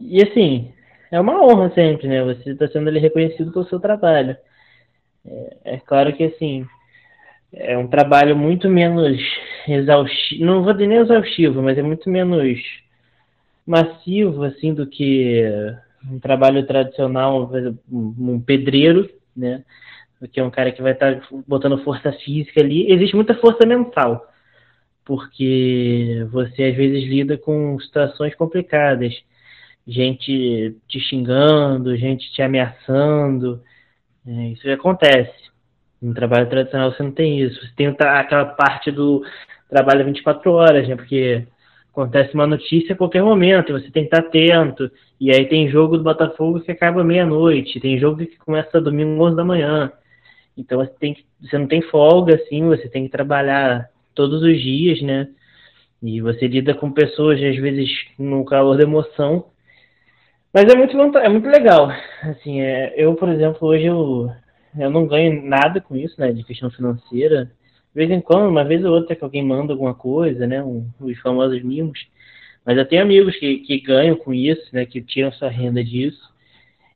E 0.01 0.23
assim, 0.23 0.73
é 1.11 1.21
uma 1.21 1.43
honra 1.45 1.71
sempre, 1.75 2.09
né? 2.09 2.23
Você 2.25 2.51
está 2.51 2.69
sendo 2.69 2.89
ali 2.89 2.99
reconhecido 2.99 3.53
pelo 3.53 3.69
seu 3.69 3.79
trabalho. 3.81 4.37
É, 5.27 5.57
é, 5.65 5.77
claro 5.79 6.15
que 6.17 6.25
assim 6.25 6.67
é 7.53 7.77
um 7.77 7.89
trabalho 7.89 8.37
muito 8.37 8.69
menos 8.69 9.19
exaustivo, 9.77 10.45
não 10.45 10.63
vou 10.63 10.73
dizer 10.73 10.87
nem 10.87 10.99
exaustivo, 10.99 11.63
mas 11.63 11.79
é 11.79 11.83
muito 11.83 12.09
menos 12.09 12.59
massivo 13.67 14.45
assim 14.45 14.73
do 14.73 14.87
que 14.87 15.43
um 16.11 16.19
trabalho 16.19 16.67
tradicional, 16.67 17.51
um 17.91 18.41
pedreiro, 18.41 19.09
né? 19.37 19.65
Que 20.33 20.41
é 20.41 20.45
um 20.45 20.51
cara 20.51 20.73
que 20.73 20.83
vai 20.83 20.93
estar 20.93 21.21
tá 21.21 21.27
botando 21.47 21.83
força 21.85 22.13
física 22.13 22.61
ali. 22.61 22.91
Existe 22.91 23.15
muita 23.15 23.35
força 23.35 23.67
mental, 23.67 24.27
porque 25.05 26.27
você 26.31 26.65
às 26.65 26.77
vezes 26.77 27.09
lida 27.09 27.37
com 27.39 27.79
situações 27.81 28.35
complicadas 28.35 29.15
gente 29.89 30.77
te 30.87 31.01
xingando, 31.01 31.97
gente 31.97 32.31
te 32.33 32.43
ameaçando. 32.43 33.63
É, 34.27 34.49
isso 34.49 34.71
acontece. 34.71 35.49
No 36.01 36.15
trabalho 36.15 36.49
tradicional 36.49 36.93
você 36.93 37.03
não 37.03 37.11
tem 37.11 37.41
isso. 37.41 37.59
Você 37.61 37.73
tem 37.75 37.87
aquela 37.89 38.45
parte 38.45 38.91
do 38.91 39.25
trabalho 39.69 40.05
24 40.05 40.53
horas, 40.53 40.89
né? 40.89 40.97
Porque 40.97 41.47
acontece 41.93 42.35
uma 42.35 42.47
notícia 42.47 42.95
a 42.95 42.97
qualquer 42.97 43.23
momento, 43.23 43.73
você 43.73 43.91
tem 43.91 44.07
que 44.07 44.15
estar 44.15 44.21
atento. 44.27 44.91
E 45.21 45.31
aí 45.31 45.47
tem 45.47 45.69
jogo 45.69 45.97
do 45.97 46.05
Botafogo 46.05 46.61
que 46.61 46.71
acaba 46.71 47.03
meia-noite, 47.05 47.81
tem 47.81 47.99
jogo 47.99 48.19
que 48.19 48.37
começa 48.39 48.81
domingo 48.81 49.23
11 49.25 49.37
da 49.37 49.45
manhã. 49.45 49.93
Então 50.57 50.79
você 50.79 50.93
tem 50.99 51.15
que, 51.15 51.25
você 51.41 51.59
não 51.59 51.67
tem 51.67 51.83
folga 51.83 52.35
assim, 52.35 52.67
você 52.67 52.89
tem 52.89 53.05
que 53.05 53.11
trabalhar 53.11 53.89
todos 54.15 54.43
os 54.43 54.61
dias, 54.61 55.01
né? 55.03 55.29
E 56.03 56.21
você 56.21 56.47
lida 56.47 56.75
com 56.75 56.93
pessoas 56.93 57.43
às 57.43 57.57
vezes 57.57 57.91
no 58.19 58.45
calor 58.45 58.77
da 58.77 58.85
emoção 58.85 59.47
mas 60.53 60.65
é 60.65 60.77
muito, 60.77 61.19
é 61.19 61.29
muito 61.29 61.49
legal. 61.49 61.91
Assim, 62.23 62.61
é, 62.61 62.95
eu, 62.97 63.15
por 63.15 63.29
exemplo, 63.29 63.69
hoje 63.69 63.85
eu, 63.85 64.31
eu 64.79 64.91
não 64.91 65.07
ganho 65.07 65.43
nada 65.43 65.81
com 65.81 65.95
isso, 65.95 66.19
né, 66.19 66.33
de 66.33 66.43
questão 66.43 66.71
financeira. 66.71 67.51
Vez 67.99 68.13
em 68.13 68.21
quando, 68.21 68.49
uma 68.49 68.63
vez 68.63 68.85
ou 68.85 68.95
outra 68.95 69.17
que 69.17 69.25
alguém 69.25 69.45
manda 69.45 69.73
alguma 69.73 69.93
coisa, 69.93 70.47
né, 70.47 70.63
um, 70.63 70.89
os 71.01 71.19
famosos 71.19 71.61
mimos. 71.65 72.07
Mas 72.65 72.79
eu 72.79 72.87
tenho 72.87 73.03
amigos 73.03 73.35
que, 73.35 73.59
que 73.59 73.81
ganham 73.81 74.15
com 74.15 74.33
isso, 74.33 74.63
né, 74.73 74.87
que 74.87 75.03
tiram 75.03 75.33
sua 75.33 75.49
renda 75.49 75.83
disso. 75.83 76.33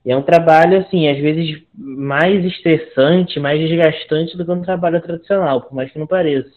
E 0.05 0.13
é 0.13 0.17
um 0.17 0.23
trabalho, 0.23 0.79
assim, 0.79 1.09
às 1.09 1.19
vezes 1.19 1.61
mais 1.75 2.45
estressante, 2.45 3.41
mais 3.41 3.59
desgastante 3.59 4.37
do 4.37 4.45
que 4.45 4.51
um 4.53 4.63
trabalho 4.63 5.01
tradicional, 5.01 5.63
por 5.63 5.75
mais 5.75 5.91
que 5.91 5.99
não 5.99 6.07
pareça. 6.07 6.53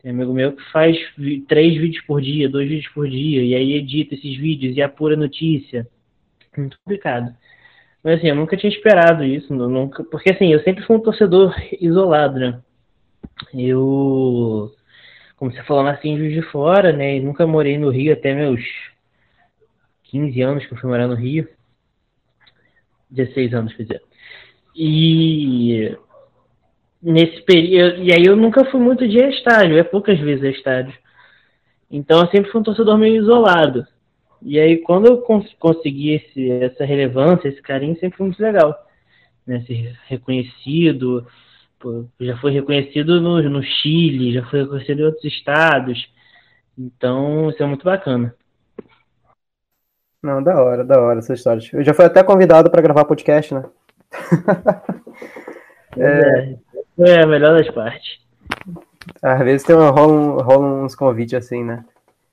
Tem 0.00 0.12
um 0.12 0.14
amigo 0.14 0.32
meu 0.32 0.52
que 0.52 0.62
faz 0.70 0.96
três 1.48 1.76
vídeos 1.76 2.04
por 2.06 2.20
dia, 2.20 2.48
dois 2.48 2.68
vídeos 2.68 2.92
por 2.92 3.08
dia, 3.08 3.42
e 3.42 3.56
aí 3.56 3.72
edita 3.72 4.14
esses 4.14 4.36
vídeos 4.36 4.76
e 4.76 4.82
apura 4.82 5.16
notícia 5.16 5.84
muito 6.56 6.78
complicado. 6.78 7.34
Mas 8.04 8.18
assim, 8.18 8.28
eu 8.28 8.36
nunca 8.36 8.56
tinha 8.56 8.70
esperado 8.70 9.24
isso, 9.24 9.52
nunca, 9.52 10.04
porque 10.04 10.30
assim, 10.30 10.52
eu 10.52 10.62
sempre 10.62 10.84
fui 10.84 10.94
um 10.94 11.00
torcedor 11.00 11.52
isolado, 11.80 12.38
né? 12.38 12.60
Eu, 13.54 14.74
como 15.36 15.52
você 15.52 15.62
falou, 15.64 15.82
nasci 15.82 16.08
em 16.08 16.18
Juiz 16.18 16.34
de 16.34 16.42
Fora, 16.50 16.92
né? 16.92 17.16
E 17.16 17.20
nunca 17.20 17.46
morei 17.46 17.78
no 17.78 17.90
Rio 17.90 18.12
até 18.12 18.34
meus 18.34 18.60
15 20.04 20.40
anos 20.42 20.66
que 20.66 20.74
eu 20.74 20.78
fui 20.78 20.90
morar 20.90 21.06
no 21.06 21.14
Rio. 21.14 21.48
16 23.10 23.54
anos, 23.54 23.74
quer 23.74 23.82
dizer. 23.84 24.02
E 24.74 25.96
nesse 27.02 27.42
período, 27.42 28.02
e 28.02 28.12
aí 28.12 28.24
eu 28.26 28.36
nunca 28.36 28.64
fui 28.66 28.80
muito 28.80 29.06
de 29.08 29.18
estádio, 29.18 29.78
é 29.78 29.82
poucas 29.82 30.18
vezes 30.18 30.44
a 30.44 30.48
estádio. 30.48 30.94
Então 31.90 32.20
eu 32.20 32.26
sempre 32.28 32.50
fui 32.50 32.60
um 32.60 32.64
torcedor 32.64 32.98
meio 32.98 33.22
isolado. 33.22 33.86
E 34.42 34.58
aí, 34.58 34.78
quando 34.78 35.06
eu 35.06 35.18
cons 35.22 35.52
consegui 35.58 36.14
esse, 36.14 36.50
essa 36.50 36.84
relevância, 36.84 37.48
esse 37.48 37.60
carinho, 37.60 37.98
sempre 37.98 38.18
foi 38.18 38.26
muito 38.26 38.40
legal. 38.40 38.74
Né? 39.46 39.60
Ser 39.66 39.98
reconhecido, 40.06 41.26
já 42.20 42.36
foi 42.38 42.52
reconhecido 42.52 43.20
no, 43.20 43.42
no 43.48 43.62
Chile, 43.62 44.34
já 44.34 44.44
foi 44.46 44.62
reconhecido 44.62 45.00
em 45.00 45.04
outros 45.04 45.24
estados. 45.24 46.08
Então, 46.76 47.50
isso 47.50 47.62
é 47.62 47.66
muito 47.66 47.84
bacana. 47.84 48.34
Não, 50.22 50.42
da 50.42 50.60
hora, 50.60 50.84
da 50.84 51.00
hora 51.00 51.20
essa 51.20 51.34
história. 51.34 51.62
Eu 51.72 51.84
já 51.84 51.94
fui 51.94 52.04
até 52.04 52.22
convidado 52.22 52.70
para 52.70 52.82
gravar 52.82 53.04
podcast, 53.04 53.54
né? 53.54 53.64
é... 55.96 56.56
é 56.98 57.22
a 57.22 57.26
melhor 57.26 57.56
das 57.56 57.72
partes. 57.72 58.18
Às 59.22 59.38
vezes 59.40 59.66
tem 59.66 59.76
uma, 59.76 59.90
rola, 59.90 60.42
rola 60.42 60.84
uns 60.84 60.94
convites 60.94 61.34
assim, 61.34 61.64
né? 61.64 61.84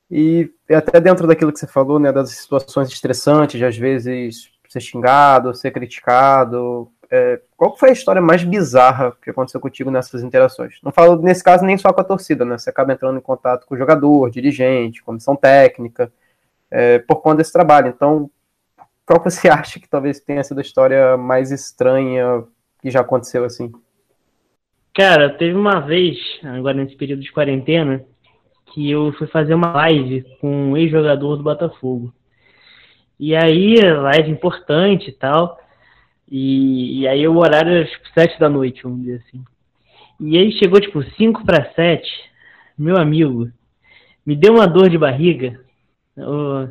E 0.09 0.51
até 0.69 0.99
dentro 0.99 1.27
daquilo 1.27 1.51
que 1.51 1.59
você 1.59 1.67
falou, 1.67 1.99
né, 1.99 2.11
das 2.11 2.31
situações 2.31 2.89
estressantes, 2.89 3.57
de 3.57 3.65
às 3.65 3.77
vezes 3.77 4.51
ser 4.69 4.79
xingado, 4.79 5.53
ser 5.53 5.71
criticado, 5.71 6.91
é, 7.11 7.41
qual 7.55 7.77
foi 7.77 7.89
a 7.89 7.93
história 7.93 8.21
mais 8.21 8.43
bizarra 8.43 9.15
que 9.21 9.29
aconteceu 9.29 9.59
contigo 9.59 9.91
nessas 9.91 10.23
interações? 10.23 10.79
Não 10.83 10.91
falo 10.91 11.21
nesse 11.21 11.43
caso 11.43 11.63
nem 11.63 11.77
só 11.77 11.91
com 11.93 12.01
a 12.01 12.03
torcida, 12.03 12.45
né? 12.45 12.57
Você 12.57 12.69
acaba 12.69 12.93
entrando 12.93 13.17
em 13.17 13.21
contato 13.21 13.65
com 13.65 13.75
o 13.75 13.77
jogador, 13.77 14.29
dirigente, 14.29 15.03
comissão 15.03 15.35
técnica, 15.35 16.11
é, 16.69 16.99
por 16.99 17.17
conta 17.17 17.37
desse 17.37 17.53
trabalho. 17.53 17.87
Então, 17.87 18.29
qual 19.05 19.21
você 19.23 19.47
acha 19.49 19.79
que 19.79 19.89
talvez 19.89 20.19
tenha 20.19 20.43
sido 20.43 20.57
a 20.57 20.61
história 20.61 21.17
mais 21.17 21.51
estranha 21.51 22.43
que 22.81 22.89
já 22.89 23.01
aconteceu 23.01 23.45
assim? 23.45 23.71
Cara, 24.93 25.29
teve 25.29 25.55
uma 25.55 25.81
vez, 25.81 26.17
agora 26.43 26.75
nesse 26.75 26.95
período 26.95 27.21
de 27.21 27.31
quarentena, 27.31 28.03
que 28.73 28.89
eu 28.89 29.11
fui 29.13 29.27
fazer 29.27 29.53
uma 29.53 29.71
live 29.73 30.25
com 30.39 30.49
um 30.49 30.77
ex-jogador 30.77 31.37
do 31.37 31.43
Botafogo. 31.43 32.13
E 33.19 33.35
aí, 33.35 33.75
live 33.79 34.31
importante 34.31 35.09
e 35.09 35.13
tal. 35.13 35.57
E, 36.29 37.01
e 37.01 37.07
aí 37.07 37.27
o 37.27 37.37
horário 37.37 37.71
era 37.71 37.85
tipo 37.85 38.07
sete 38.13 38.39
da 38.39 38.49
noite, 38.49 38.83
vamos 38.83 39.01
dizer 39.01 39.23
assim. 39.27 39.43
E 40.19 40.37
aí 40.37 40.51
chegou 40.53 40.79
tipo 40.79 41.03
cinco 41.17 41.45
para 41.45 41.71
sete, 41.73 42.09
meu 42.77 42.97
amigo, 42.97 43.49
me 44.25 44.35
deu 44.35 44.53
uma 44.53 44.67
dor 44.67 44.89
de 44.89 44.97
barriga. 44.97 45.59
O, 46.17 46.67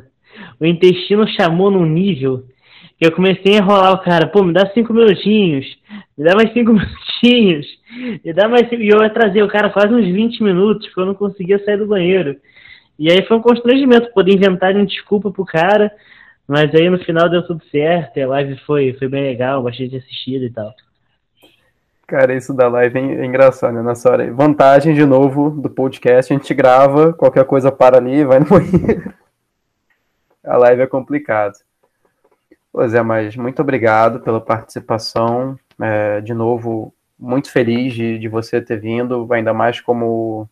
o 0.59 0.65
intestino 0.65 1.27
chamou 1.27 1.69
num 1.71 1.85
nível 1.85 2.45
que 2.97 3.05
eu 3.05 3.11
comecei 3.11 3.55
a 3.55 3.57
enrolar 3.57 3.93
o 3.93 4.01
cara, 4.01 4.27
pô, 4.27 4.43
me 4.43 4.53
dá 4.53 4.69
cinco 4.73 4.93
minutinhos, 4.93 5.65
me 6.17 6.23
dá 6.23 6.33
mais 6.35 6.51
cinco 6.53 6.71
minutinhos, 6.73 7.67
me 8.23 8.33
dá 8.33 8.47
mais 8.47 8.69
cinco... 8.69 8.81
E 8.81 8.89
eu 8.89 9.01
ia 9.01 9.09
trazer 9.09 9.43
o 9.43 9.47
cara 9.47 9.69
quase 9.69 9.93
uns 9.93 10.05
20 10.05 10.41
minutos, 10.41 10.87
porque 10.87 11.01
eu 11.01 11.05
não 11.05 11.13
conseguia 11.13 11.63
sair 11.63 11.77
do 11.77 11.87
banheiro. 11.87 12.37
E 12.97 13.11
aí 13.11 13.25
foi 13.25 13.37
um 13.37 13.41
constrangimento 13.41 14.13
poder 14.13 14.33
inventar 14.33 14.73
uma 14.73 14.85
desculpa 14.85 15.29
pro 15.29 15.45
cara, 15.45 15.91
mas 16.47 16.73
aí 16.75 16.89
no 16.89 16.99
final 16.99 17.29
deu 17.29 17.45
tudo 17.45 17.63
certo, 17.71 18.19
a 18.19 18.27
live 18.27 18.57
foi, 18.65 18.93
foi 18.93 19.07
bem 19.07 19.23
legal, 19.23 19.63
bastante 19.63 19.95
assistida 19.95 20.45
e 20.45 20.51
tal. 20.51 20.73
Cara, 22.07 22.35
isso 22.35 22.53
da 22.53 22.67
live 22.67 22.99
é 22.99 23.25
engraçado, 23.25 23.73
né? 23.73 23.81
Nessa 23.81 24.11
hora. 24.11 24.31
Vantagem, 24.31 24.93
de 24.93 25.05
novo, 25.05 25.49
do 25.49 25.69
podcast, 25.69 26.31
a 26.31 26.37
gente 26.37 26.53
grava, 26.53 27.11
qualquer 27.13 27.45
coisa 27.45 27.71
para 27.71 27.97
ali, 27.97 28.23
vai 28.23 28.39
no. 28.39 28.45
A 30.45 30.57
live 30.57 30.83
é 30.83 30.87
complicado. 30.87 31.55
Pois 32.71 32.93
é, 32.93 33.01
mas 33.01 33.35
muito 33.35 33.59
obrigado 33.59 34.19
pela 34.19 34.39
participação. 34.39 35.57
É, 35.81 36.21
de 36.21 36.35
novo, 36.35 36.93
muito 37.17 37.51
feliz 37.51 37.93
de, 37.93 38.19
de 38.19 38.27
você 38.27 38.61
ter 38.61 38.79
vindo, 38.79 39.27
ainda 39.33 39.53
mais 39.53 39.81
como, 39.81 40.47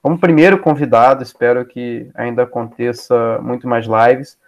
como 0.00 0.18
primeiro 0.18 0.58
convidado. 0.58 1.22
Espero 1.22 1.66
que 1.66 2.08
ainda 2.14 2.44
aconteça 2.44 3.38
muito 3.42 3.68
mais 3.68 3.84
lives. 3.86 4.38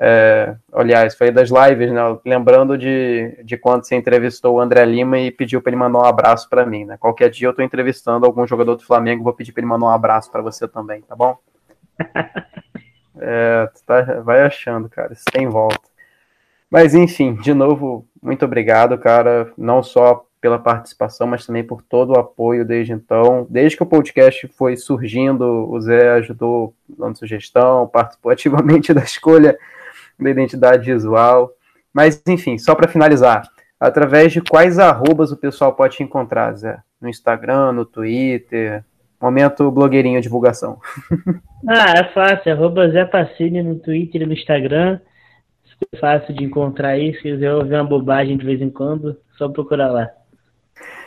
É, 0.00 0.54
aliás, 0.72 1.16
foi 1.16 1.32
das 1.32 1.50
lives, 1.50 1.90
né? 1.90 2.00
Lembrando 2.24 2.78
de, 2.78 3.36
de 3.44 3.56
quando 3.56 3.84
você 3.84 3.96
entrevistou 3.96 4.54
o 4.54 4.60
André 4.60 4.84
Lima 4.84 5.18
e 5.18 5.30
pediu 5.30 5.60
para 5.60 5.70
ele 5.70 5.76
mandar 5.76 5.98
um 5.98 6.04
abraço 6.04 6.48
para 6.48 6.64
mim, 6.64 6.84
né? 6.84 6.96
Qualquer 6.96 7.28
dia 7.30 7.48
eu 7.48 7.50
estou 7.50 7.64
entrevistando 7.64 8.24
algum 8.24 8.46
jogador 8.46 8.76
do 8.76 8.84
Flamengo, 8.84 9.24
vou 9.24 9.32
pedir 9.32 9.50
para 9.50 9.60
ele 9.60 9.68
mandar 9.68 9.86
um 9.86 9.90
abraço 9.90 10.30
para 10.30 10.40
você 10.40 10.68
também, 10.68 11.02
tá 11.02 11.16
bom? 11.16 11.36
É, 13.20 13.68
tá, 13.84 14.20
vai 14.20 14.42
achando, 14.42 14.88
cara, 14.88 15.12
isso 15.12 15.24
tem 15.32 15.48
volta. 15.48 15.80
Mas 16.70 16.94
enfim, 16.94 17.34
de 17.34 17.52
novo, 17.52 18.06
muito 18.22 18.44
obrigado, 18.44 18.96
cara, 18.96 19.52
não 19.58 19.82
só 19.82 20.24
pela 20.40 20.56
participação, 20.56 21.26
mas 21.26 21.44
também 21.44 21.64
por 21.64 21.82
todo 21.82 22.10
o 22.10 22.18
apoio 22.20 22.64
desde 22.64 22.92
então. 22.92 23.44
Desde 23.50 23.76
que 23.76 23.82
o 23.82 23.86
podcast 23.86 24.46
foi 24.56 24.76
surgindo, 24.76 25.68
o 25.68 25.80
Zé 25.80 26.10
ajudou 26.10 26.72
dando 26.88 27.18
sugestão, 27.18 27.88
participou 27.88 28.30
ativamente 28.30 28.94
da 28.94 29.02
escolha 29.02 29.58
da 30.18 30.30
identidade 30.30 30.92
visual. 30.92 31.50
Mas, 31.92 32.22
enfim, 32.26 32.58
só 32.58 32.74
para 32.74 32.88
finalizar, 32.88 33.48
através 33.78 34.32
de 34.32 34.40
quais 34.40 34.78
arrobas 34.78 35.32
o 35.32 35.36
pessoal 35.36 35.74
pode 35.74 35.96
te 35.96 36.02
encontrar, 36.02 36.54
Zé? 36.54 36.78
No 37.00 37.08
Instagram, 37.08 37.72
no 37.72 37.84
Twitter? 37.84 38.84
Momento 39.20 39.70
blogueirinho 39.70 40.20
divulgação. 40.20 40.78
ah, 41.66 41.92
é 41.98 42.04
fácil. 42.12 42.52
Arroba 42.52 42.88
Zé 42.88 43.04
Pacini 43.04 43.62
no 43.62 43.76
Twitter 43.76 44.22
e 44.22 44.26
no 44.26 44.32
Instagram. 44.32 45.00
Super 45.64 45.98
fácil 45.98 46.34
de 46.34 46.44
encontrar 46.44 46.90
aí. 46.90 47.14
Se 47.14 47.22
quiser 47.22 47.52
ouvir 47.52 47.74
uma 47.74 47.84
bobagem 47.84 48.36
de 48.36 48.44
vez 48.44 48.60
em 48.60 48.70
quando, 48.70 49.16
só 49.36 49.48
procurar 49.48 49.88
lá. 49.88 50.08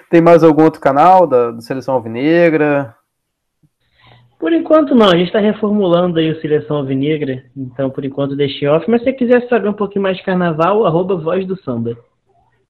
Tem 0.10 0.22
mais 0.22 0.44
algum 0.44 0.64
outro 0.64 0.82
canal 0.82 1.26
da, 1.26 1.52
da 1.52 1.62
Seleção 1.62 1.94
Alvinegra? 1.94 2.94
Por 4.42 4.52
enquanto 4.52 4.96
não, 4.96 5.06
a 5.06 5.16
gente 5.16 5.28
está 5.28 5.40
reformulando 5.40 6.18
aí 6.18 6.32
o 6.32 6.42
Seleção 6.42 6.78
Alvinegra, 6.78 7.46
então 7.56 7.92
por 7.92 8.04
enquanto 8.04 8.36
deixei 8.36 8.68
off, 8.68 8.90
mas 8.90 9.02
se 9.02 9.06
você 9.06 9.14
quiser 9.14 9.48
saber 9.48 9.70
um 9.70 9.74
pouquinho 9.74 10.02
mais 10.02 10.18
de 10.18 10.24
carnaval, 10.24 10.84
arroba 10.84 11.16
Voz 11.16 11.46
do 11.46 11.56
Samba. 11.62 11.96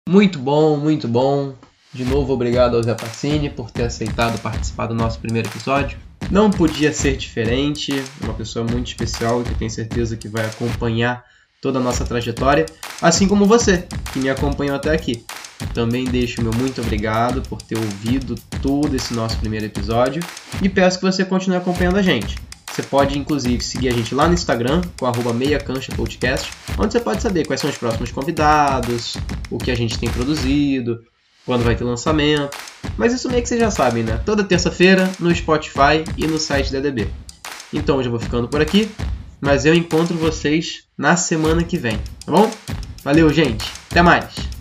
Muito 0.07 0.37
bom, 0.37 0.75
muito 0.75 1.07
bom. 1.07 1.53
De 1.93 2.03
novo, 2.03 2.33
obrigado 2.33 2.75
ao 2.75 2.83
Zé 2.83 2.93
Pacini 2.93 3.49
por 3.49 3.71
ter 3.71 3.83
aceitado 3.83 4.41
participar 4.41 4.87
do 4.87 4.93
nosso 4.93 5.21
primeiro 5.21 5.47
episódio. 5.47 5.97
Não 6.29 6.51
podia 6.51 6.91
ser 6.91 7.15
diferente, 7.15 7.93
uma 8.21 8.33
pessoa 8.33 8.65
muito 8.69 8.87
especial 8.87 9.41
que 9.41 9.55
tenho 9.55 9.71
certeza 9.71 10.17
que 10.17 10.27
vai 10.27 10.45
acompanhar 10.45 11.23
toda 11.61 11.77
a 11.77 11.81
nossa 11.81 12.03
trajetória, 12.03 12.65
assim 12.99 13.27
como 13.27 13.45
você, 13.45 13.85
que 14.11 14.19
me 14.19 14.29
acompanhou 14.29 14.75
até 14.75 14.91
aqui. 14.91 15.23
Também 15.75 16.05
deixo 16.05 16.41
meu 16.41 16.51
muito 16.51 16.81
obrigado 16.81 17.41
por 17.43 17.61
ter 17.61 17.77
ouvido 17.77 18.35
todo 18.61 18.95
esse 18.95 19.13
nosso 19.13 19.37
primeiro 19.37 19.67
episódio 19.67 20.21
e 20.59 20.67
peço 20.67 20.99
que 20.99 21.05
você 21.05 21.23
continue 21.23 21.57
acompanhando 21.57 21.97
a 21.97 22.01
gente. 22.01 22.35
Você 22.71 22.81
pode, 22.83 23.17
inclusive, 23.17 23.61
seguir 23.63 23.89
a 23.89 23.91
gente 23.91 24.15
lá 24.15 24.27
no 24.27 24.33
Instagram, 24.33 24.81
com 24.97 25.05
arroba 25.05 25.33
meiacanchapodcast, 25.33 26.51
onde 26.79 26.93
você 26.93 26.99
pode 26.99 27.21
saber 27.21 27.45
quais 27.45 27.61
são 27.61 27.69
os 27.69 27.77
próximos 27.77 28.11
convidados, 28.11 29.17
o 29.49 29.57
que 29.57 29.69
a 29.69 29.75
gente 29.75 29.99
tem 29.99 30.09
produzido, 30.09 31.03
quando 31.45 31.63
vai 31.63 31.75
ter 31.75 31.83
lançamento. 31.83 32.57
Mas 32.97 33.13
isso 33.13 33.29
meio 33.29 33.41
que 33.41 33.49
vocês 33.49 33.59
já 33.59 33.69
sabem, 33.69 34.03
né? 34.03 34.21
Toda 34.25 34.43
terça-feira 34.43 35.11
no 35.19 35.35
Spotify 35.35 36.03
e 36.17 36.25
no 36.25 36.39
site 36.39 36.71
da 36.71 36.79
EDB. 36.79 37.09
Então 37.73 38.01
eu 38.01 38.09
vou 38.09 38.19
ficando 38.19 38.47
por 38.47 38.61
aqui, 38.61 38.89
mas 39.41 39.65
eu 39.65 39.73
encontro 39.73 40.15
vocês 40.15 40.83
na 40.97 41.17
semana 41.17 41.63
que 41.63 41.77
vem, 41.77 41.97
tá 42.25 42.31
bom? 42.31 42.49
Valeu, 43.03 43.33
gente! 43.33 43.65
Até 43.89 44.01
mais! 44.01 44.60